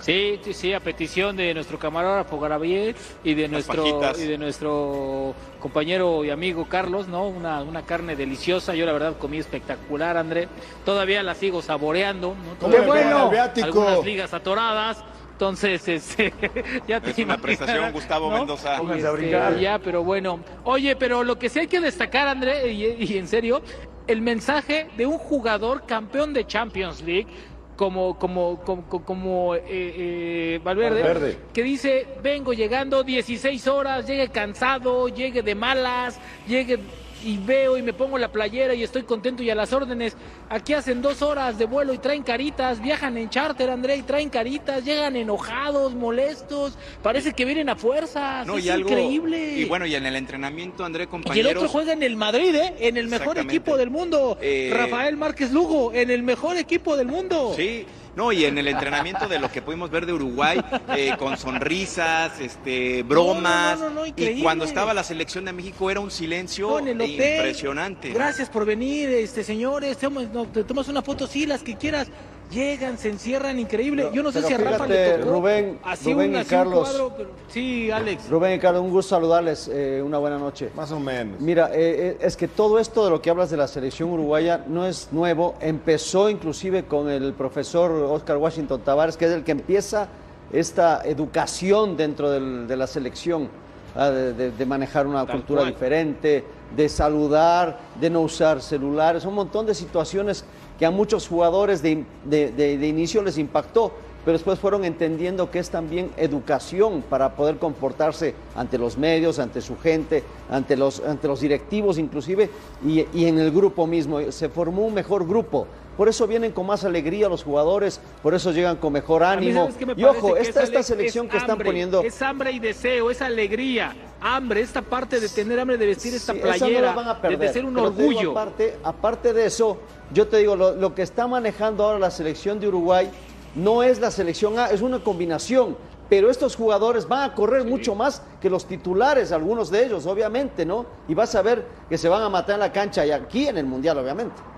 [0.04, 5.34] Sí, sí, sí, a petición de nuestro camarógrafo Garabier y de nuestro y de nuestro
[5.60, 7.26] compañero y amigo Carlos, ¿no?
[7.26, 8.74] Una, una carne deliciosa.
[8.74, 10.48] Yo la verdad comí espectacular, André.
[10.84, 12.58] Todavía la sigo saboreando, ¿no?
[12.60, 13.30] ¿Cómo ¡Qué bueno!
[13.62, 15.02] Algunas ligas atoradas.
[15.32, 16.34] Entonces, este,
[16.86, 18.82] ya te Es una prestación, Gustavo Mendoza.
[18.82, 20.38] Y, este, ya, pero bueno.
[20.64, 23.62] Oye, pero lo que sí hay que destacar, André, y, y en serio,
[24.06, 27.26] el mensaje de un jugador campeón de Champions League,
[27.76, 31.38] como, como, como, como, eh, eh, Valverde, Valverde.
[31.52, 36.78] que dice, vengo llegando 16 horas, llegue cansado, llegue de malas, llegue
[37.24, 40.16] y veo y me pongo la playera y estoy contento y a las órdenes.
[40.50, 44.28] Aquí hacen dos horas de vuelo y traen caritas, viajan en charter, André, y traen
[44.28, 49.58] caritas, llegan enojados, molestos, parece que vienen a fuerzas, No, es y algo, increíble.
[49.58, 51.54] Y bueno, y en el entrenamiento, André, Y el compañeros.
[51.56, 52.74] otro juega en el Madrid, ¿eh?
[52.80, 54.38] en el mejor equipo del mundo.
[54.40, 57.54] Eh, Rafael Márquez Lugo, en el mejor equipo del mundo.
[57.56, 60.60] Sí, no, y en el entrenamiento de lo que pudimos ver de Uruguay,
[60.96, 63.78] eh, con sonrisas, este, bromas.
[63.80, 66.88] No, no, no, y cuando estaba la selección de México era un silencio No, en
[66.88, 67.36] el hotel.
[67.36, 68.10] impresionante.
[68.12, 69.98] Gracias por venir, este señores.
[69.98, 72.08] Te tomas una foto, sí, las que quieras.
[72.50, 74.10] Llegan, se encierran, increíble.
[74.12, 76.38] Yo no sé Pero si a Rafa fíjate, le tocó Rubén, así Rubén un, y
[76.38, 76.78] así un Carlos.
[76.88, 78.28] cuadro, pero- Sí, Alex.
[78.30, 79.68] Rubén y Carlos, un gusto saludarles.
[79.72, 80.70] eh, una buena noche.
[80.76, 81.40] Más o menos.
[81.40, 84.64] Mira, eh, eh, es que todo esto de lo que hablas de la selección uruguaya
[84.68, 85.54] no es nuevo.
[85.60, 90.08] Empezó inclusive con el profesor Oscar Washington Tavares, que es el que empieza
[90.52, 93.48] esta educación dentro del- de la selección,
[93.96, 95.72] ah, de, de- de manejar una Tal cultura cual.
[95.72, 96.44] diferente,
[96.76, 100.44] de saludar, de no usar celulares, un montón de situaciones
[100.78, 105.70] que a muchos jugadores de, de- inicio les impactó, pero después fueron entendiendo que es
[105.70, 111.40] también educación para poder comportarse ante los medios, ante su gente, ante los, ante los
[111.40, 112.50] directivos inclusive,
[112.86, 114.20] y, y en el grupo mismo.
[114.32, 115.66] Se formó un mejor grupo.
[115.96, 119.60] Por eso vienen con más alegría los jugadores, por eso llegan con mejor ánimo.
[119.60, 122.02] ¿sabes qué me Y ojo, esta, es esta selección es que están hambre, poniendo...
[122.02, 126.32] Es hambre y deseo, es alegría, hambre, esta parte de tener hambre de vestir esta
[126.32, 128.30] Sí, no playera, la van a perder, de ser un digo, orgullo.
[128.32, 129.78] aparte, aparte de eso,
[130.12, 133.08] yo te digo, lo, lo que está manejando ahora la selección de Uruguay
[133.54, 135.76] no es la selección A, es una combinación.
[136.08, 140.66] Pero estos jugadores van a correr mucho más que los titulares, algunos de ellos, obviamente,
[140.66, 140.84] ¿no?
[141.08, 143.56] Y vas a ver que se van a matar en la cancha y aquí en
[143.56, 144.53] el Mundial, obviamente.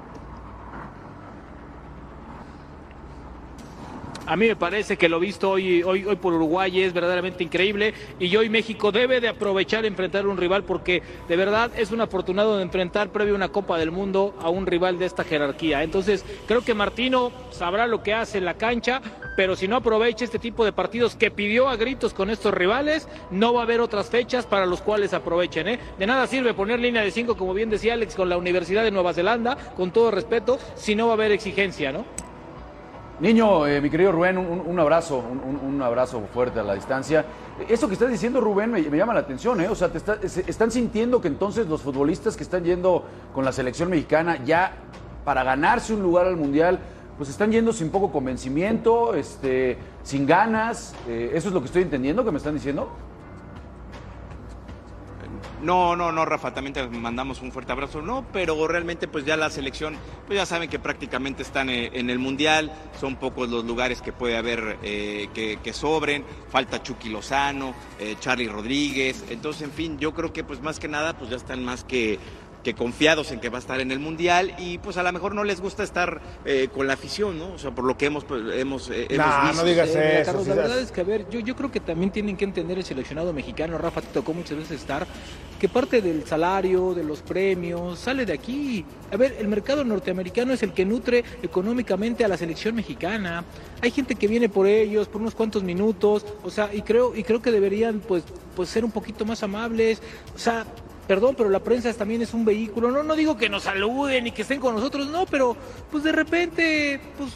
[4.27, 7.95] A mí me parece que lo visto hoy, hoy, hoy por Uruguay es verdaderamente increíble
[8.19, 12.01] y hoy México debe de aprovechar enfrentar a un rival porque de verdad es un
[12.01, 15.85] afortunado de enfrentar previo a una Copa del Mundo a un rival de esta jerarquía.
[15.85, 19.01] Entonces creo que Martino sabrá lo que hace en la cancha,
[19.37, 23.07] pero si no aprovecha este tipo de partidos que pidió a gritos con estos rivales,
[23.31, 25.69] no va a haber otras fechas para los cuales aprovechen.
[25.69, 25.79] ¿eh?
[26.01, 28.91] De nada sirve poner línea de cinco, como bien decía Alex, con la Universidad de
[28.91, 32.26] Nueva Zelanda, con todo respeto, si no va a haber exigencia, ¿no?
[33.18, 37.24] Niño, eh, mi querido Rubén, un, abrazo, un, abrazo fuerte a la distancia.
[37.66, 39.68] Eso que estás diciendo, Rubén, me, llama la atención, ¿eh?
[39.68, 39.98] O sea, te
[40.50, 44.72] están sintiendo que entonces los futbolistas que están yendo con la selección mexicana ya
[45.24, 46.79] para ganarse un lugar al Mundial,
[47.16, 50.94] pues están yendo sin poco convencimiento, este, sin ganas.
[51.09, 52.90] Eh, ¿Eso es lo que estoy entendiendo que me están diciendo?
[55.66, 58.00] No, no, no, Rafa, también te mandamos un fuerte abrazo.
[58.00, 59.96] No, pero realmente pues ya la selección,
[60.29, 64.12] pues ya saben que prácticamente están eh, en el Mundial, son pocos los lugares que
[64.12, 70.14] puede haber eh, que, sobren, falta Chucky Lozano, eh, Charlie Rodríguez, entonces en fin, yo
[70.14, 72.20] creo que pues más que nada pues ya están más que
[72.66, 75.37] que confiados en que va a estar en el mundial y pues a lo mejor
[75.37, 77.52] no les gusta estar eh, con la afición, ¿no?
[77.52, 79.62] O sea, por lo que hemos pues, hemos, eh, hemos Nah, visto.
[79.62, 80.33] no digas Eh, eso.
[80.33, 82.76] Carlos, la verdad es que, a ver, yo, yo creo que también tienen que entender
[82.76, 85.07] el seleccionado mexicano, Rafa, te tocó muchas veces estar,
[85.61, 88.85] que parte del salario, de los premios, sale de aquí.
[89.12, 93.44] A ver, el mercado norteamericano es el que nutre económicamente a la selección mexicana.
[93.81, 97.22] Hay gente que viene por ellos, por unos cuantos minutos, o sea, y creo, y
[97.22, 98.24] creo que deberían, pues,
[98.57, 100.02] pues ser un poquito más amables,
[100.35, 100.66] o sea...
[101.07, 102.90] Perdón, pero la prensa es- también es un vehículo.
[102.90, 105.57] No, no digo que nos saluden y que estén con nosotros, no, pero
[105.90, 107.31] pues de repente, pues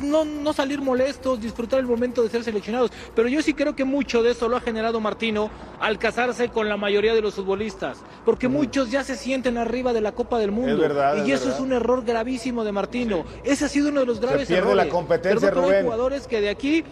[0.00, 2.90] no, no salir molestos, disfrutar el momento de ser seleccionados.
[3.14, 6.68] Pero yo sí creo que mucho de eso lo ha generado Martino al casarse con
[6.68, 7.98] la mayoría de los futbolistas.
[8.24, 10.72] Porque muchos ya se sienten arriba de la Copa del Mundo.
[10.74, 11.54] Es verdad, y es eso verdad.
[11.54, 13.24] es un error gravísimo de Martino.
[13.42, 14.92] Ese ha sido uno de los graves pierde la errores.
[14.92, 15.84] competencia, Perdón, pero hay Rubén.
[15.84, 16.84] jugadores que de aquí,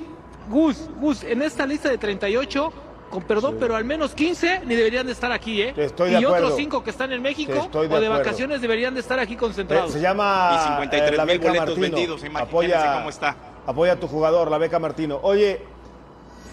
[0.49, 2.73] Gus, Gus, en esta lista de 38,
[3.15, 5.73] con perdón, pero al menos 15 ni deberían de estar aquí, ¿eh?
[5.77, 6.47] Estoy y de acuerdo.
[6.47, 9.35] otros 5 que están en México Estoy de o de vacaciones deberían de estar aquí
[9.35, 9.93] Eh, concentrados.
[9.93, 11.97] Se llama Y 53 eh, la mil beca boletos Martino.
[11.97, 13.37] vendidos, imagínense Apoya, cómo está.
[13.67, 15.21] apoya a tu jugador, la beca Martino.
[15.23, 15.61] Oye,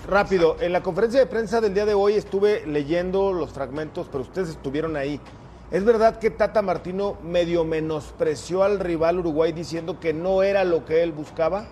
[0.07, 4.23] rápido, en la conferencia de prensa del día de hoy estuve leyendo los fragmentos, pero
[4.23, 5.19] ustedes estuvieron ahí.
[5.71, 10.85] ¿Es verdad que Tata Martino medio menospreció al rival Uruguay diciendo que no era lo
[10.85, 11.65] que él buscaba?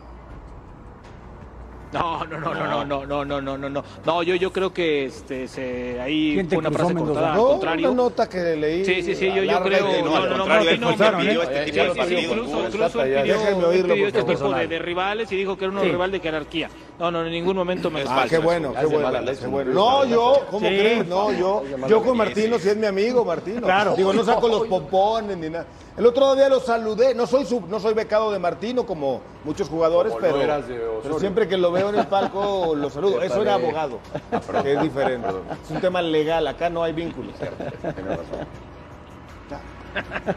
[1.92, 3.84] No, no, no, no, no, no, no, no, no, no, no.
[4.06, 7.32] No, yo, yo creo que este, se, ahí ¿Quién te fue una frase cortada.
[7.34, 7.92] Al No, contrario.
[7.92, 8.86] una nota que leí.
[8.86, 10.06] Sí, sí, sí, yo, yo creo.
[10.06, 14.80] no, al no, él Martino pidió este sí, tipo de incluso, pidió, este tipo de,
[14.80, 16.70] rivales y dijo que era un rival de jerarquía.
[17.00, 19.10] No, no, en ningún momento me Es Ah, qué bueno, qué bueno,
[19.40, 19.72] qué bueno.
[19.74, 20.46] No, yo.
[20.52, 20.76] ¿cómo Sí.
[20.78, 21.08] crees?
[21.08, 23.62] No, yo, yo con Martino, si es mi amigo, Martino.
[23.62, 23.96] Claro.
[23.96, 25.66] Digo, no saco los pompones ni nada.
[25.98, 29.68] El otro día lo saludé, no soy sub- no soy becado de Martino como muchos
[29.70, 31.00] jugadores, Como lo pero, eras de Osorio.
[31.04, 33.22] pero siempre que lo veo en el palco lo saludo.
[33.22, 34.00] Eso era abogado,
[34.62, 35.28] que es diferente.
[35.64, 37.34] Es un tema legal, acá no hay vínculos.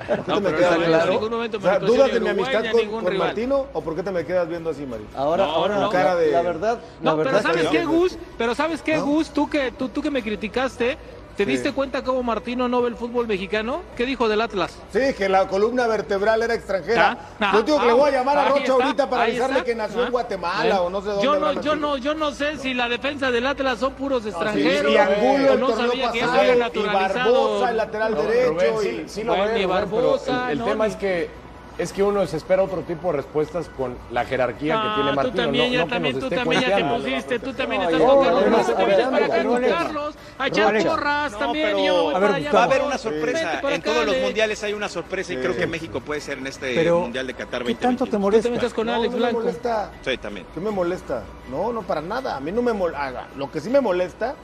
[0.06, 1.06] ¿Por qué No, te me quedas en viendo?
[1.12, 3.28] ningún momento O sea, ¿Dudas de mi amistad con, con rival.
[3.28, 5.06] Martino o por qué te me quedas viendo así, Mario?
[5.14, 7.84] Ahora, No, ahora no, cara de- la verdad, la No, verdad pero ¿sabes que qué,
[7.84, 7.90] no.
[7.92, 8.18] Gus?
[8.38, 9.30] Pero ¿sabes qué, Gus?
[9.30, 10.96] Tú que, tú, tú que me criticaste,
[11.36, 11.50] ¿te Sí.
[11.50, 13.82] diste cuenta cómo Martino no ve el fútbol mexicano?
[13.96, 14.78] ¿Qué dijo del Atlas?
[14.92, 17.16] Sí, que la columna vertebral era extranjera.
[17.18, 19.52] Ah, ah, yo digo que le ah, voy a llamar a Rocha ahorita para avisarle
[19.58, 19.64] está.
[19.64, 20.78] que nació Ah, en Guatemala ¿eh?
[20.78, 21.24] o no sé dónde.
[21.24, 24.92] Yo no, yo no, yo no sé si la defensa del Atlas son puros extranjeros.
[24.92, 26.82] Y Angulo el no torneo sabía que y.
[26.82, 28.52] Barbosa el lateral derecho.
[28.52, 30.86] Rubén, y- sí, sí lo Bueno, ve, y Rubén, pero Barbosa, el, el no, tema
[30.86, 31.30] ni- es que
[31.78, 35.14] es que uno se espera otro tipo de respuestas con la jerarquía que tiene Ah,
[35.14, 35.30] Martino.
[35.36, 37.88] tú también, no, ya no que también, tú también ya te pusiste, tú también No,
[37.88, 41.32] estás no, Carlos, no, te vienes no, para acá no, Carlos, a no, echar porras
[41.32, 42.52] No, también pero- yo, A ver, para allá.
[42.52, 43.58] Va a haber una sorpresa.
[43.62, 46.38] Para En acá, todos los mundiales hay una sorpresa y creo que México puede ser
[46.38, 48.10] en este Pero, Mundial de Qatar ¿qué tanto 2022.
[48.10, 48.42] te molesta?
[48.42, 49.38] Tú también estás con No, Alex no me Blanco.
[49.40, 49.90] molesta.
[50.04, 50.46] Sí, también.
[50.54, 51.22] ¿Qué me molesta?
[51.50, 52.36] No, no, para nada.
[52.36, 53.28] A mí no me molesta.
[53.36, 54.34] Lo que sí me molesta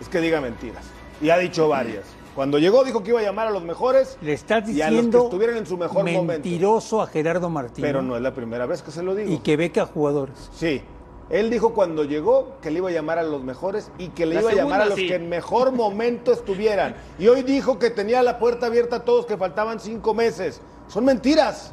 [0.00, 0.84] es que diga mentiras.
[1.22, 2.04] Y ha dicho varias.
[2.34, 4.90] Cuando llegó dijo que iba a llamar a los mejores Le estás y a los
[4.90, 6.24] que diciendo estuvieran en su mejor momento.
[6.24, 7.86] mentiroso a Gerardo Martino.
[7.86, 9.32] Pero no es la primera vez que se lo digo.
[9.32, 10.50] Y que beca a jugadores.
[10.52, 10.82] Sí.
[11.30, 14.34] Él dijo cuando llegó que le iba a llamar a los mejores y que le
[14.34, 15.06] La iba a llamar a los sí.
[15.06, 16.96] que en mejor momento estuvieran.
[17.18, 20.60] Y hoy dijo que tenía la puerta abierta a todos, que faltaban cinco meses.
[20.88, 21.72] Son mentiras.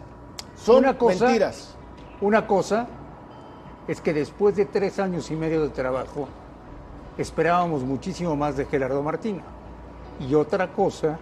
[0.56, 1.76] Son Una cosa- mentiras.
[2.22, 2.88] Una cosa
[3.88, 6.28] es que después de tres años y medio de trabajo,
[7.18, 9.42] esperábamos muchísimo más de Gerardo Martino.
[10.28, 11.18] Y otra cosa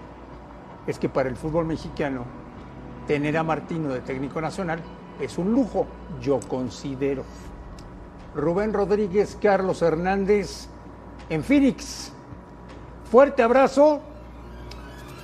[0.86, 2.26] es que para el fútbol mexicano,
[3.08, 4.80] tener a Martino de técnico nacional
[5.20, 5.88] es un lujo,
[6.22, 7.24] yo considero.
[8.36, 10.68] Rubén Rodríguez, Carlos Hernández,
[11.30, 12.12] en Phoenix.
[13.10, 14.02] Fuerte abrazo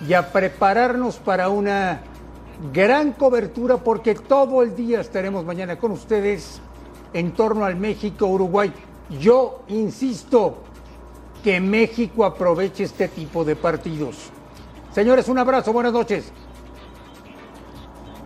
[0.08, 2.02] y a prepararnos para una
[2.74, 6.62] gran cobertura porque todo el día estaremos mañana con ustedes
[7.14, 8.74] en torno al México-Uruguay.
[9.20, 10.64] Yo insisto
[11.46, 14.32] que México aproveche este tipo de partidos.
[14.92, 16.34] Señores, un abrazo, buenas noches.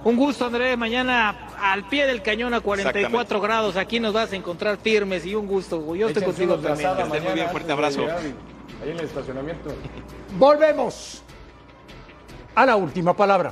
[0.06, 0.78] Un gusto, Andrés.
[0.78, 3.46] Mañana al pie del cañón a 44 Exactamente.
[3.46, 3.76] grados.
[3.76, 5.94] Aquí nos vas a encontrar firmes y un gusto.
[5.96, 6.96] Yo estoy contigo también.
[6.96, 8.04] Que muy bien, fuerte abrazo.
[8.04, 9.70] Ahí en el estacionamiento.
[10.38, 11.22] Volvemos
[12.56, 13.52] a la última palabra.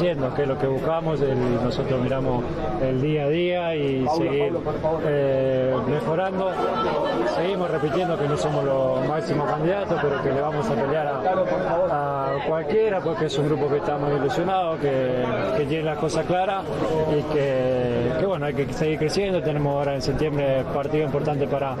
[0.00, 2.42] Que es lo que buscamos, el- nosotros miramos
[2.80, 4.52] el día a día y seguir
[5.06, 6.50] eh, mejorando.
[7.36, 12.34] Seguimos repitiendo que no somos los máximos candidatos, pero que le vamos a pelear a,
[12.36, 15.22] a cualquiera porque es un grupo que está muy ilusionado, que,
[15.58, 16.64] que tiene las cosas claras
[17.10, 19.42] y que, que, bueno, hay que seguir creciendo.
[19.42, 21.74] Tenemos ahora en septiembre partido importante para,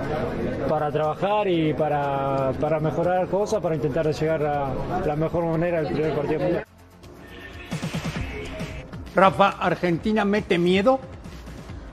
[0.68, 4.68] para trabajar y para, para mejorar cosas, para intentar llegar a
[5.06, 6.64] la mejor manera al primer partido mundial.
[9.14, 11.00] Rafa, Argentina mete miedo.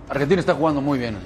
[0.09, 1.17] Argentina está jugando muy bien.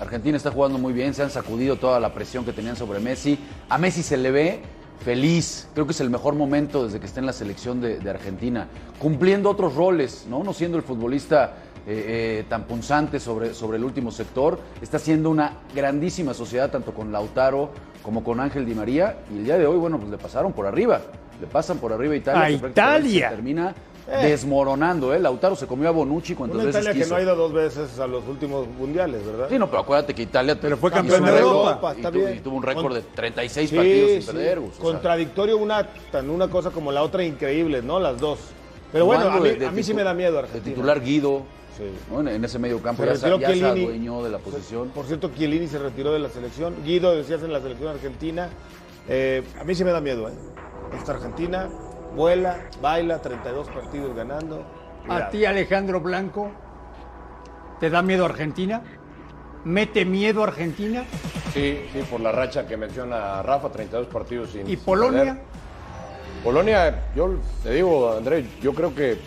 [0.00, 3.38] Argentina está jugando muy bien, se han sacudido toda la presión que tenían sobre Messi.
[3.68, 4.60] A Messi se le ve
[5.04, 8.10] feliz, creo que es el mejor momento desde que está en la selección de, de
[8.10, 8.68] Argentina,
[8.98, 11.54] cumpliendo otros roles, no, no siendo el futbolista
[11.86, 16.92] eh, eh, tan punzante sobre, sobre el último sector, está haciendo una grandísima sociedad tanto
[16.92, 17.70] con Lautaro
[18.02, 20.66] como con Ángel Di María y el día de hoy, bueno, pues le pasaron por
[20.66, 21.00] arriba,
[21.40, 22.42] le pasan por arriba a Italia.
[22.44, 23.30] A Italia.
[23.30, 23.74] Termina
[24.10, 24.26] Eh.
[24.28, 25.18] desmoronando, ¿eh?
[25.20, 27.98] Lautaro se comió a Bonucci cuantas Una veces Italia que no ha ido dos veces
[27.98, 29.48] a los últimos mundiales, ¿verdad?
[29.50, 32.10] Sí, no, pero acuérdate que Italia Pero fue campeón un de récord Europa, y, está
[32.10, 32.34] tu- bien.
[32.36, 34.26] y tuvo un récord Con- de 36 Sí, partidos sin sí.
[34.28, 34.60] perder.
[34.60, 38.00] Gus, o sea, Contradictorio una, tan una cosa como la otra increíbles, ¿no?
[38.00, 38.38] Las dos.
[38.90, 40.74] Pero bueno, a mí, de- de a mí sí me da miedo De Argentina.
[40.74, 41.42] titular Guido,
[41.76, 41.84] Sí.
[42.10, 42.20] ¿no?
[42.20, 43.84] en, en ese medio campo Se ya, se, retiró ya se Chiellini.
[43.84, 44.88] adueñó de la posición.
[44.88, 46.74] Por cierto, Chiellini se retiró de la selección.
[46.82, 48.48] Guido, decías en la selección argentina.
[49.06, 50.32] Eh, a mí sí me da miedo, ¿eh?
[50.96, 51.68] Esta Argentina
[52.14, 54.64] vuela, baila, 32 partidos ganando.
[55.08, 56.50] A ti, Alejandro Blanco,
[57.80, 58.82] ¿te da miedo Argentina?
[59.64, 61.04] ¿Mete miedo Argentina?
[61.52, 65.24] Sí, sí, por la racha que menciona Rafa, 32 partidos sin ¿Y sin Polonia?
[65.24, 65.42] perder.
[66.44, 69.18] Polonia, yo te digo, Andrés, yo creo que,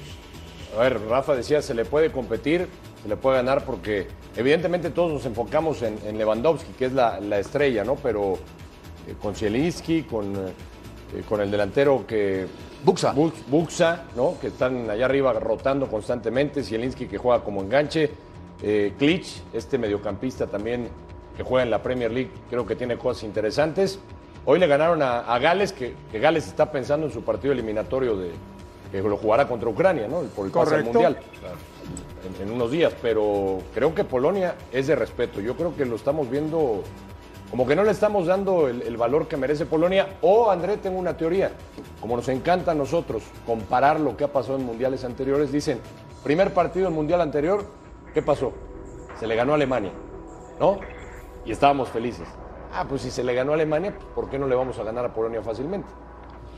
[0.77, 2.67] a ver, Rafa decía, se le puede competir,
[3.03, 7.19] se le puede ganar porque evidentemente todos nos enfocamos en, en Lewandowski, que es la,
[7.19, 7.95] la estrella, ¿no?
[7.95, 8.35] Pero
[9.07, 12.47] eh, con Zielinski, con, eh, con el delantero que...
[12.83, 13.13] Buxa.
[13.13, 14.35] Bux- Buxa, ¿no?
[14.39, 18.11] Que están allá arriba rotando constantemente, Zielinski que juega como enganche,
[18.63, 20.87] eh, Klitsch, este mediocampista también
[21.37, 23.99] que juega en la Premier League, creo que tiene cosas interesantes.
[24.45, 28.17] Hoy le ganaron a, a Gales, que, que Gales está pensando en su partido eliminatorio
[28.17, 28.31] de
[28.91, 30.21] que lo jugará contra Ucrania, ¿no?
[30.35, 31.17] Por el pase al mundial
[32.41, 32.93] en, en unos días.
[33.01, 35.39] Pero creo que Polonia es de respeto.
[35.39, 36.83] Yo creo que lo estamos viendo
[37.51, 40.07] como que no le estamos dando el, valor que merece Polonia.
[40.21, 41.51] O, André, tengo una teoría.
[41.99, 45.81] Como nos encanta a nosotros comparar lo que ha pasado en mundiales anteriores, dicen,
[46.23, 47.65] primer partido del mundial anterior,
[48.13, 48.53] ¿qué pasó?
[49.19, 49.91] Se le ganó a Alemania,
[50.61, 50.79] ¿no?
[51.45, 52.27] Y estábamos felices.
[52.73, 55.03] Ah, pues si se le ganó a Alemania, ¿por qué no le vamos a ganar
[55.03, 55.89] a Polonia fácilmente?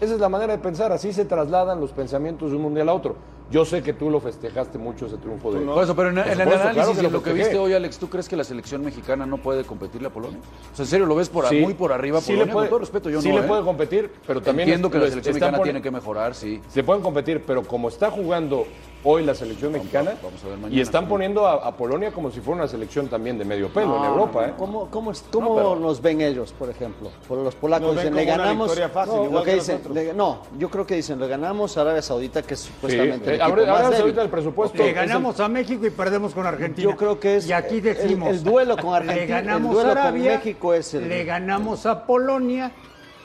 [0.02, 2.94] Esa es la manera de pensar, así se trasladan los pensamientos de un mundial a
[2.94, 3.16] otro.
[3.52, 5.60] Yo sé que tú lo festejaste mucho ese triunfo de.
[5.62, 8.00] Por eso, pero en, Por en el análisis claro de lo que viste hoy, Alex,
[8.00, 10.40] ¿tú crees que la selección mexicana no puede competirle a Polonia?
[10.72, 11.60] O sea, ¿en serio lo ves por, Sí.
[11.60, 12.46] muy por arriba a Sí Polonia?
[12.46, 13.48] le puede- Con todo respeto, yo sí no, le ¿eh?
[13.48, 16.62] puede competir, pero también Entiendo que la selección mexicana tiene que mejorar, sí.
[16.70, 18.66] Se pueden competir, pero como está jugando
[19.06, 20.76] hoy la selección mexicana, vamos a ver mañana.
[20.76, 23.98] y están poniendo a, a Polonia como si fuera una selección también de medio pelo
[23.98, 24.54] en Europa, no, ¿eh?
[24.58, 27.10] ¿Cómo, cómo, es- cómo No, pero- nos ven ellos, por ejemplo?
[27.28, 28.68] Por los polacos dicen, le como ganamos.
[28.70, 31.28] victoria fácil, no, igual lo que que dicen, le- no, yo creo que dicen, le
[31.28, 34.02] ganamos a Arabia Saudita, que es supuestamente eh, el equipo ahora- más ahora débil.
[34.02, 36.90] ahorita el presupuesto Le ganamos a México y perdemos con Argentina.
[36.90, 38.30] Yo creo que es Y aquí el- decimos.
[38.30, 40.32] el duelo con Le Argentina, el ganamos duelo a con Arabia.
[40.38, 42.72] México es el- Le ganamos a Polonia.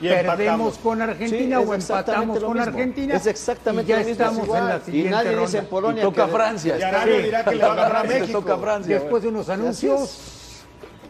[0.01, 0.77] Y perdemos empatamos.
[0.77, 2.59] con Argentina Sí, o empatamos con.
[2.59, 3.15] Argentina.
[3.15, 4.61] Es exactamente y ya lo mismo, estamos igual.
[4.63, 5.45] en la Y siguiente nadie ronda.
[5.45, 6.77] dice en Polonia Y toca que- Francia.
[6.77, 7.21] Y Arabia Sí.
[7.23, 8.39] dirá que le va a ganar a México.
[8.39, 8.99] toca Francia.
[8.99, 10.63] Después de unos anuncios,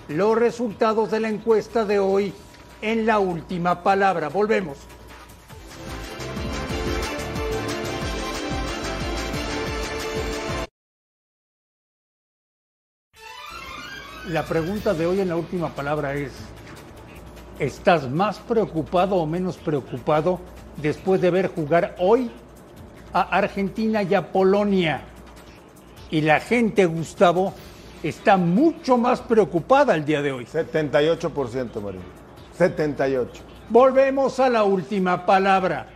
[0.08, 2.34] los resultados de la encuesta de hoy
[2.82, 4.30] en la última palabra.
[4.30, 4.78] Volvemos.
[14.28, 16.32] La pregunta de hoy en la última palabra es,
[17.60, 20.40] ¿estás más preocupado o menos preocupado
[20.78, 22.32] después de ver jugar hoy
[23.14, 25.02] a Argentina y a Polonia?
[26.10, 27.54] Y la gente, Gustavo,
[28.02, 30.46] está mucho más preocupada el día de hoy.
[30.46, 32.02] 78%, Marín.
[32.58, 33.42] 78.
[33.70, 35.88] Volvemos a la última palabra.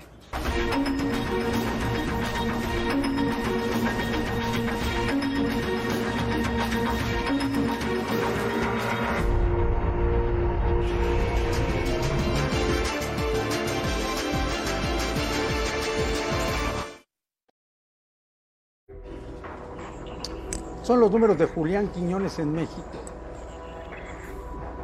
[20.83, 22.83] Son los números de Julián Quiñones en México.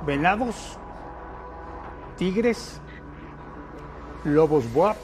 [0.06, 0.78] Venados,
[2.18, 2.80] Tigres,
[4.24, 4.96] Lobos Buap,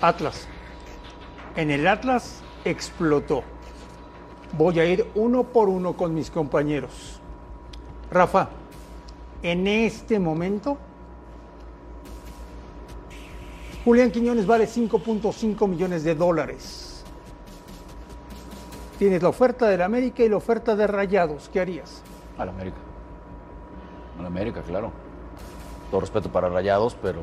[0.00, 0.48] Atlas.
[1.54, 3.44] En el Atlas explotó.
[4.56, 7.20] Voy a ir uno por uno con mis compañeros.
[8.10, 8.48] Rafa,
[9.44, 10.76] en este momento,
[13.84, 16.87] Julián Quiñones vale 5.5 millones de dólares.
[18.98, 21.48] Tienes la oferta del América y la oferta de Rayados.
[21.52, 22.02] ¿Qué harías?
[22.36, 22.76] Al América.
[24.18, 24.90] Al América, claro.
[25.90, 27.20] Todo respeto para Rayados, pero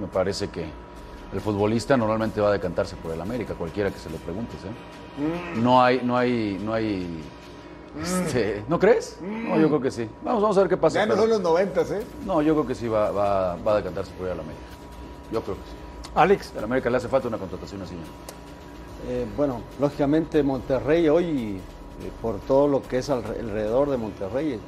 [0.00, 0.66] me parece que
[1.32, 4.56] el futbolista normalmente va a decantarse por el América, cualquiera que se lo preguntes.
[4.64, 5.58] ¿eh?
[5.60, 7.22] No hay, no hay, no hay.
[8.02, 9.18] este, ¿No crees?
[9.22, 10.08] No, yo creo que sí.
[10.24, 10.98] Vamos, vamos a ver qué pasa.
[10.98, 12.02] Ya no pero- son los 90, ¿eh?
[12.26, 14.64] No, yo creo que sí va, va, va a decantarse por ir al América.
[15.30, 15.76] Yo creo que sí.
[16.14, 17.94] Alex, Al América le hace falta una contratación así.
[17.94, 18.41] ¿no?
[19.08, 24.58] Eh, bueno, lógicamente Monterrey hoy, eh, por todo lo que es alre- alrededor de Monterrey,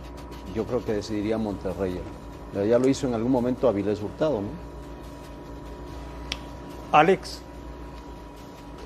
[0.55, 2.01] yo creo que decidiría Monterrey.
[2.69, 4.49] Ya lo hizo en algún momento Avilés Hurtado, ¿no?
[6.93, 7.41] Alex,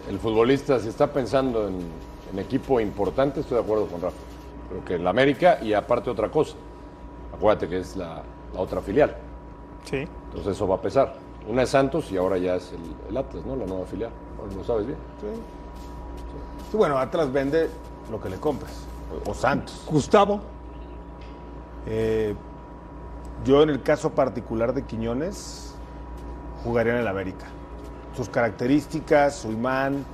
[0.09, 1.81] El futbolista, si está pensando en,
[2.33, 4.17] en equipo importante, estoy de acuerdo con Rafa.
[4.71, 6.55] Creo que el América y aparte otra cosa.
[7.37, 8.23] Acuérdate que es la,
[8.55, 9.15] la otra filial.
[9.85, 10.07] sí.
[10.29, 11.15] Entonces eso va a pesar.
[11.47, 12.81] Una es Santos y ahora ya es el,
[13.11, 13.55] el Atlas, ¿no?
[13.57, 14.11] La nueva filial.
[14.57, 14.99] Lo sabes bien.
[16.71, 17.71] Sí, bueno, Atlas vende
[18.11, 18.73] lo que le compres.
[19.27, 19.83] O, o Santos.
[19.91, 20.41] Gustavo,
[21.87, 22.35] Eh,
[23.45, 25.75] yo en el caso particular de Quiñones,
[26.65, 27.47] jugaría en el América.
[28.17, 30.05] Sus características, su imán.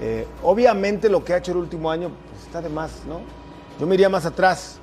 [0.00, 3.20] eh, obviamente lo que ha hecho el último año pues, está de más, ¿no?
[3.80, 4.78] Yo me iría más atrás.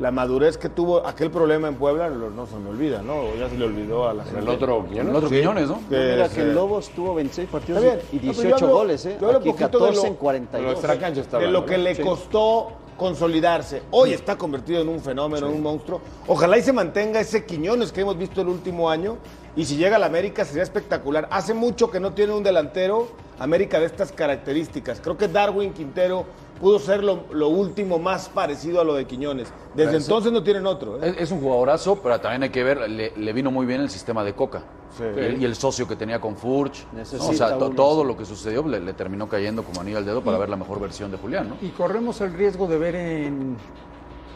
[0.00, 3.14] La madurez que tuvo aquel problema en Puebla no se me olvida, ¿no?
[3.20, 4.42] O ya se le olvidó a la En gente.
[4.42, 5.10] el otro Quiñones.
[5.10, 5.34] El otro Sí.
[5.36, 5.80] Quiñones, ¿no?
[5.88, 9.06] Que Mira que el Lobos tuvo 26 partidos y No, pero yo 18 hablo- goles,
[9.06, 9.16] ¿eh?
[9.20, 10.66] yo hablo Aquí poquito de 14 lo- en 42.
[10.72, 12.02] Lo extracancha está de lo que le Sí.
[12.02, 13.82] costó consolidarse.
[13.92, 16.00] Hoy está convertido en un fenómeno, en un monstruo.
[16.26, 19.18] Ojalá y se mantenga ese Quiñones que hemos visto el último año.
[19.56, 21.28] Y si llega a la América sería espectacular.
[21.30, 23.06] Hace mucho que no tiene un delantero
[23.38, 25.00] América de estas características.
[25.00, 26.24] Creo que Darwin Quintero
[26.60, 29.52] pudo ser lo, lo último más parecido a lo de Quiñones.
[29.74, 31.02] Desde entonces no tienen otro.
[31.02, 31.10] ¿eh?
[31.10, 33.90] Es, es un jugadorazo, pero también hay que ver, le, le vino muy bien el
[33.90, 34.62] sistema de Coca.
[34.96, 35.02] Sí.
[35.16, 36.86] Y, y el socio que tenía con Furch.
[37.18, 38.06] O sea, uno, todo sí.
[38.06, 40.80] lo que sucedió le, le terminó cayendo como anillo al dedo para ver la mejor
[40.80, 41.56] versión de Julián, ¿no?
[41.60, 43.56] y corremos el riesgo de ver en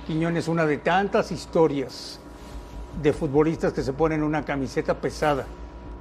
[0.07, 2.19] Quiñones una de tantas historias
[3.03, 5.47] de futbolistas que se ponen una camiseta pesada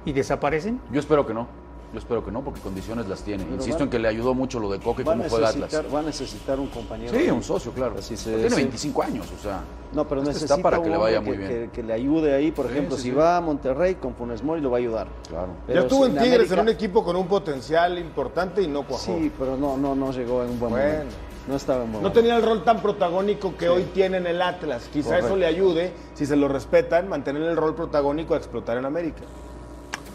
[0.04, 0.80] y desaparecen.
[0.90, 1.46] Yo espero que no.
[1.90, 3.44] Yo espero que no, porque condiciones las tiene.
[3.44, 5.72] Pero Insisto va- en que le ayudó mucho lo de a, cómo juega Atlas.
[5.94, 7.18] va a necesitar un compañero.
[7.18, 7.94] Sí, un socio, claro.
[7.98, 9.60] Así se- Pero tiene se- 25 años, o sea.
[9.94, 11.50] No, pero este necesita está para que le vaya muy que, bien.
[11.50, 12.52] que- que le ayude ahí.
[12.52, 13.14] Por Sí, ejemplo, sí, si sí.
[13.14, 15.06] va a Monterrey con Funes Mori lo va a ayudar.
[15.30, 15.48] Claro.
[15.66, 18.66] Pero ya estuvo en en Tigres, América- en un equipo con un potencial importante y
[18.68, 19.04] no cuajó.
[19.16, 20.86] Sí, pero no, no, no llegó en un buen Bueno.
[20.92, 21.14] momento.
[21.48, 22.20] No estaba en buen No momento.
[22.20, 24.90] tenía el rol tan protagónico que hoy tiene en el Atlas.
[24.92, 25.26] Quizá Correcto.
[25.28, 29.22] eso le ayude, si se lo respetan, mantener el rol protagónico a explotar en América.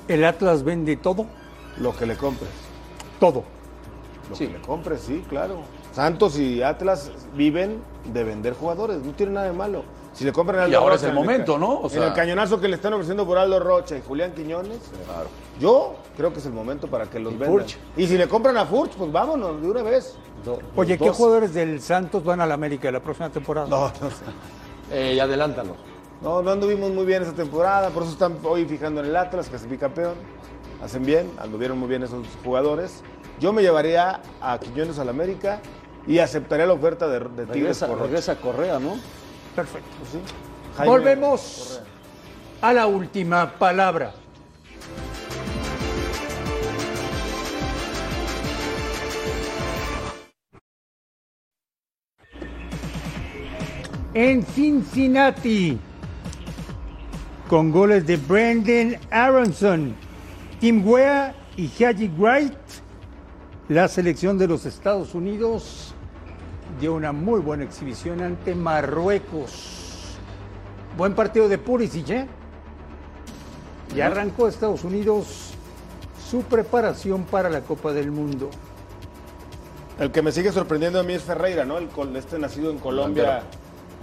[0.08, 1.26] ¿El Atlas vende todo?
[1.80, 2.50] Lo que le compres.
[3.20, 3.44] Todo.
[4.30, 5.58] Lo que le compres, sí, claro.
[5.92, 9.84] Santos y Atlas viven de vender jugadores, no tiene nada de malo.
[10.14, 11.72] Si le compran a Y Aldo ahora es el en momento, ¿no?
[11.80, 14.80] O en el cañonazo que le están ofreciendo por Aldo Rocha y Julián Quiñones,
[15.60, 17.50] yo creo que es el momento para que los vendan.
[17.50, 17.78] Furch.
[17.98, 20.16] Y si le compran a Furch, pues vámonos de una vez.
[20.46, 21.18] Do- Oye, ¿qué dos.
[21.18, 23.68] jugadores del Santos van a la América la próxima temporada?
[23.68, 24.24] No, no sé.
[24.92, 25.78] Eh, y adelántanos.
[26.22, 29.50] No, no anduvimos muy bien esa temporada, por eso están hoy fijando en el Atlas,
[29.50, 30.14] que es bicampeón.
[30.84, 33.04] Hacen bien, anduvieron muy bien esos jugadores.
[33.40, 35.62] Yo me llevaría a Quiñones al América
[36.06, 38.98] y aceptaría la oferta de, de Tigres Regresa, por regresa Correa, ¿no?
[39.56, 39.88] Perfecto.
[40.00, 40.20] Pues sí.
[40.76, 41.82] Jaime Volvemos
[42.62, 44.14] a la última palabra.
[54.14, 55.80] En Cincinnati,
[57.48, 59.96] con goles de Brandon Aronson,
[60.64, 62.54] Tim Wea y Haji Wright,
[63.68, 65.94] la selección de los Estados Unidos
[66.80, 70.16] dio una muy buena exhibición ante Marruecos.
[70.98, 72.28] Buen partido de Pulisic, ¿eh?
[73.94, 75.52] Ya arrancó Estados Unidos
[76.30, 78.50] su preparación para la Copa del Mundo.
[80.00, 81.78] El que me sigue sorprendiendo a mí es Ferreira, ¿no?
[81.78, 83.44] El este nacido en Colombia,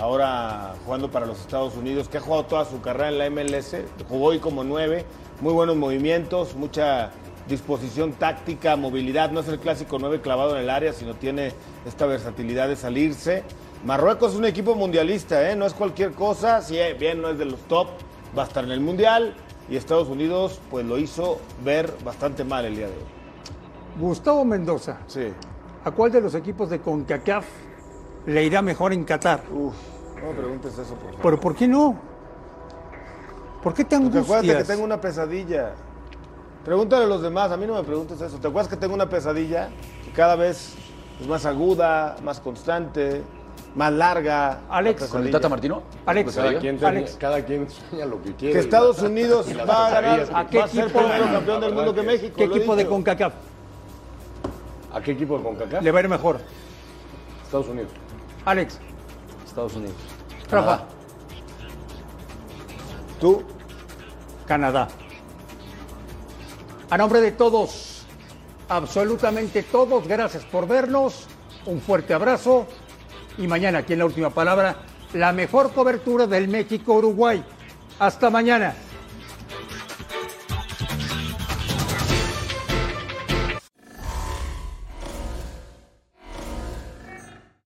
[0.01, 3.77] ahora jugando para los Estados Unidos, que ha jugado toda su carrera en la MLS,
[4.09, 5.05] jugó hoy como nueve,
[5.41, 7.11] muy buenos movimientos, mucha
[7.49, 11.53] disposición táctica, movilidad, no es el clásico nueve clavado en el área, sino tiene
[11.87, 13.43] esta versatilidad de salirse.
[13.85, 15.57] Marruecos es un equipo mundialista, ¿eh?
[15.57, 17.89] no es cualquier cosa, si bien no es de los top,
[18.37, 19.35] va a estar en el Mundial
[19.69, 24.01] y Estados Unidos pues lo hizo ver bastante mal el día de hoy.
[24.01, 25.33] Gustavo Mendoza, Sí.
[25.85, 27.45] ¿a cuál de los equipos de CONCACAF
[28.27, 29.43] le irá mejor en Qatar?
[29.53, 29.75] Uf,
[30.23, 31.21] no me preguntes eso, por favor.
[31.23, 31.97] ¿Pero por qué no?
[33.63, 34.67] ¿Por qué te Porque acuérdate que angustias?
[34.69, 35.73] tengo una pesadilla.
[36.65, 38.39] Pregúntale a los demás, a mí no me preguntes eso.
[38.39, 39.71] ¿Te acuerdas que tengo una pesadilla
[40.05, 40.75] que cada vez
[41.21, 43.23] es más aguda, más constante,
[43.75, 44.61] más larga?
[44.71, 45.03] Alex.
[45.03, 45.31] la ¿Con el?
[45.31, 45.83] Tata Martino?
[46.07, 47.17] Alex, Cada quien, sueña- Alex.
[47.19, 48.55] cada quien sueña lo que quiere.
[48.55, 51.61] Que Estados Unidos Y las va a ganar, ¿A qué va a ser primero campeón
[51.61, 52.35] La del mundo que que- México.
[52.37, 52.87] ¿Qué equipo de.
[52.87, 53.33] CONCACAF
[54.93, 55.83] ¿A qué equipo de CONCACAF?
[55.83, 56.41] le va a ir mejor?
[57.45, 57.91] Estados Unidos.
[58.45, 58.79] Alex,
[59.51, 59.97] Estados Unidos.
[60.51, 60.85] Rafa,
[63.21, 63.43] Tú,
[64.47, 64.89] Canadá.
[66.89, 68.07] A nombre de todos,
[68.69, 71.27] absolutamente todos, gracias por vernos.
[71.67, 72.67] Un fuerte abrazo.
[73.37, 74.77] Y mañana, aquí en la última palabra,
[75.13, 77.45] la mejor cobertura del México-Uruguay.
[77.99, 78.75] Hasta mañana.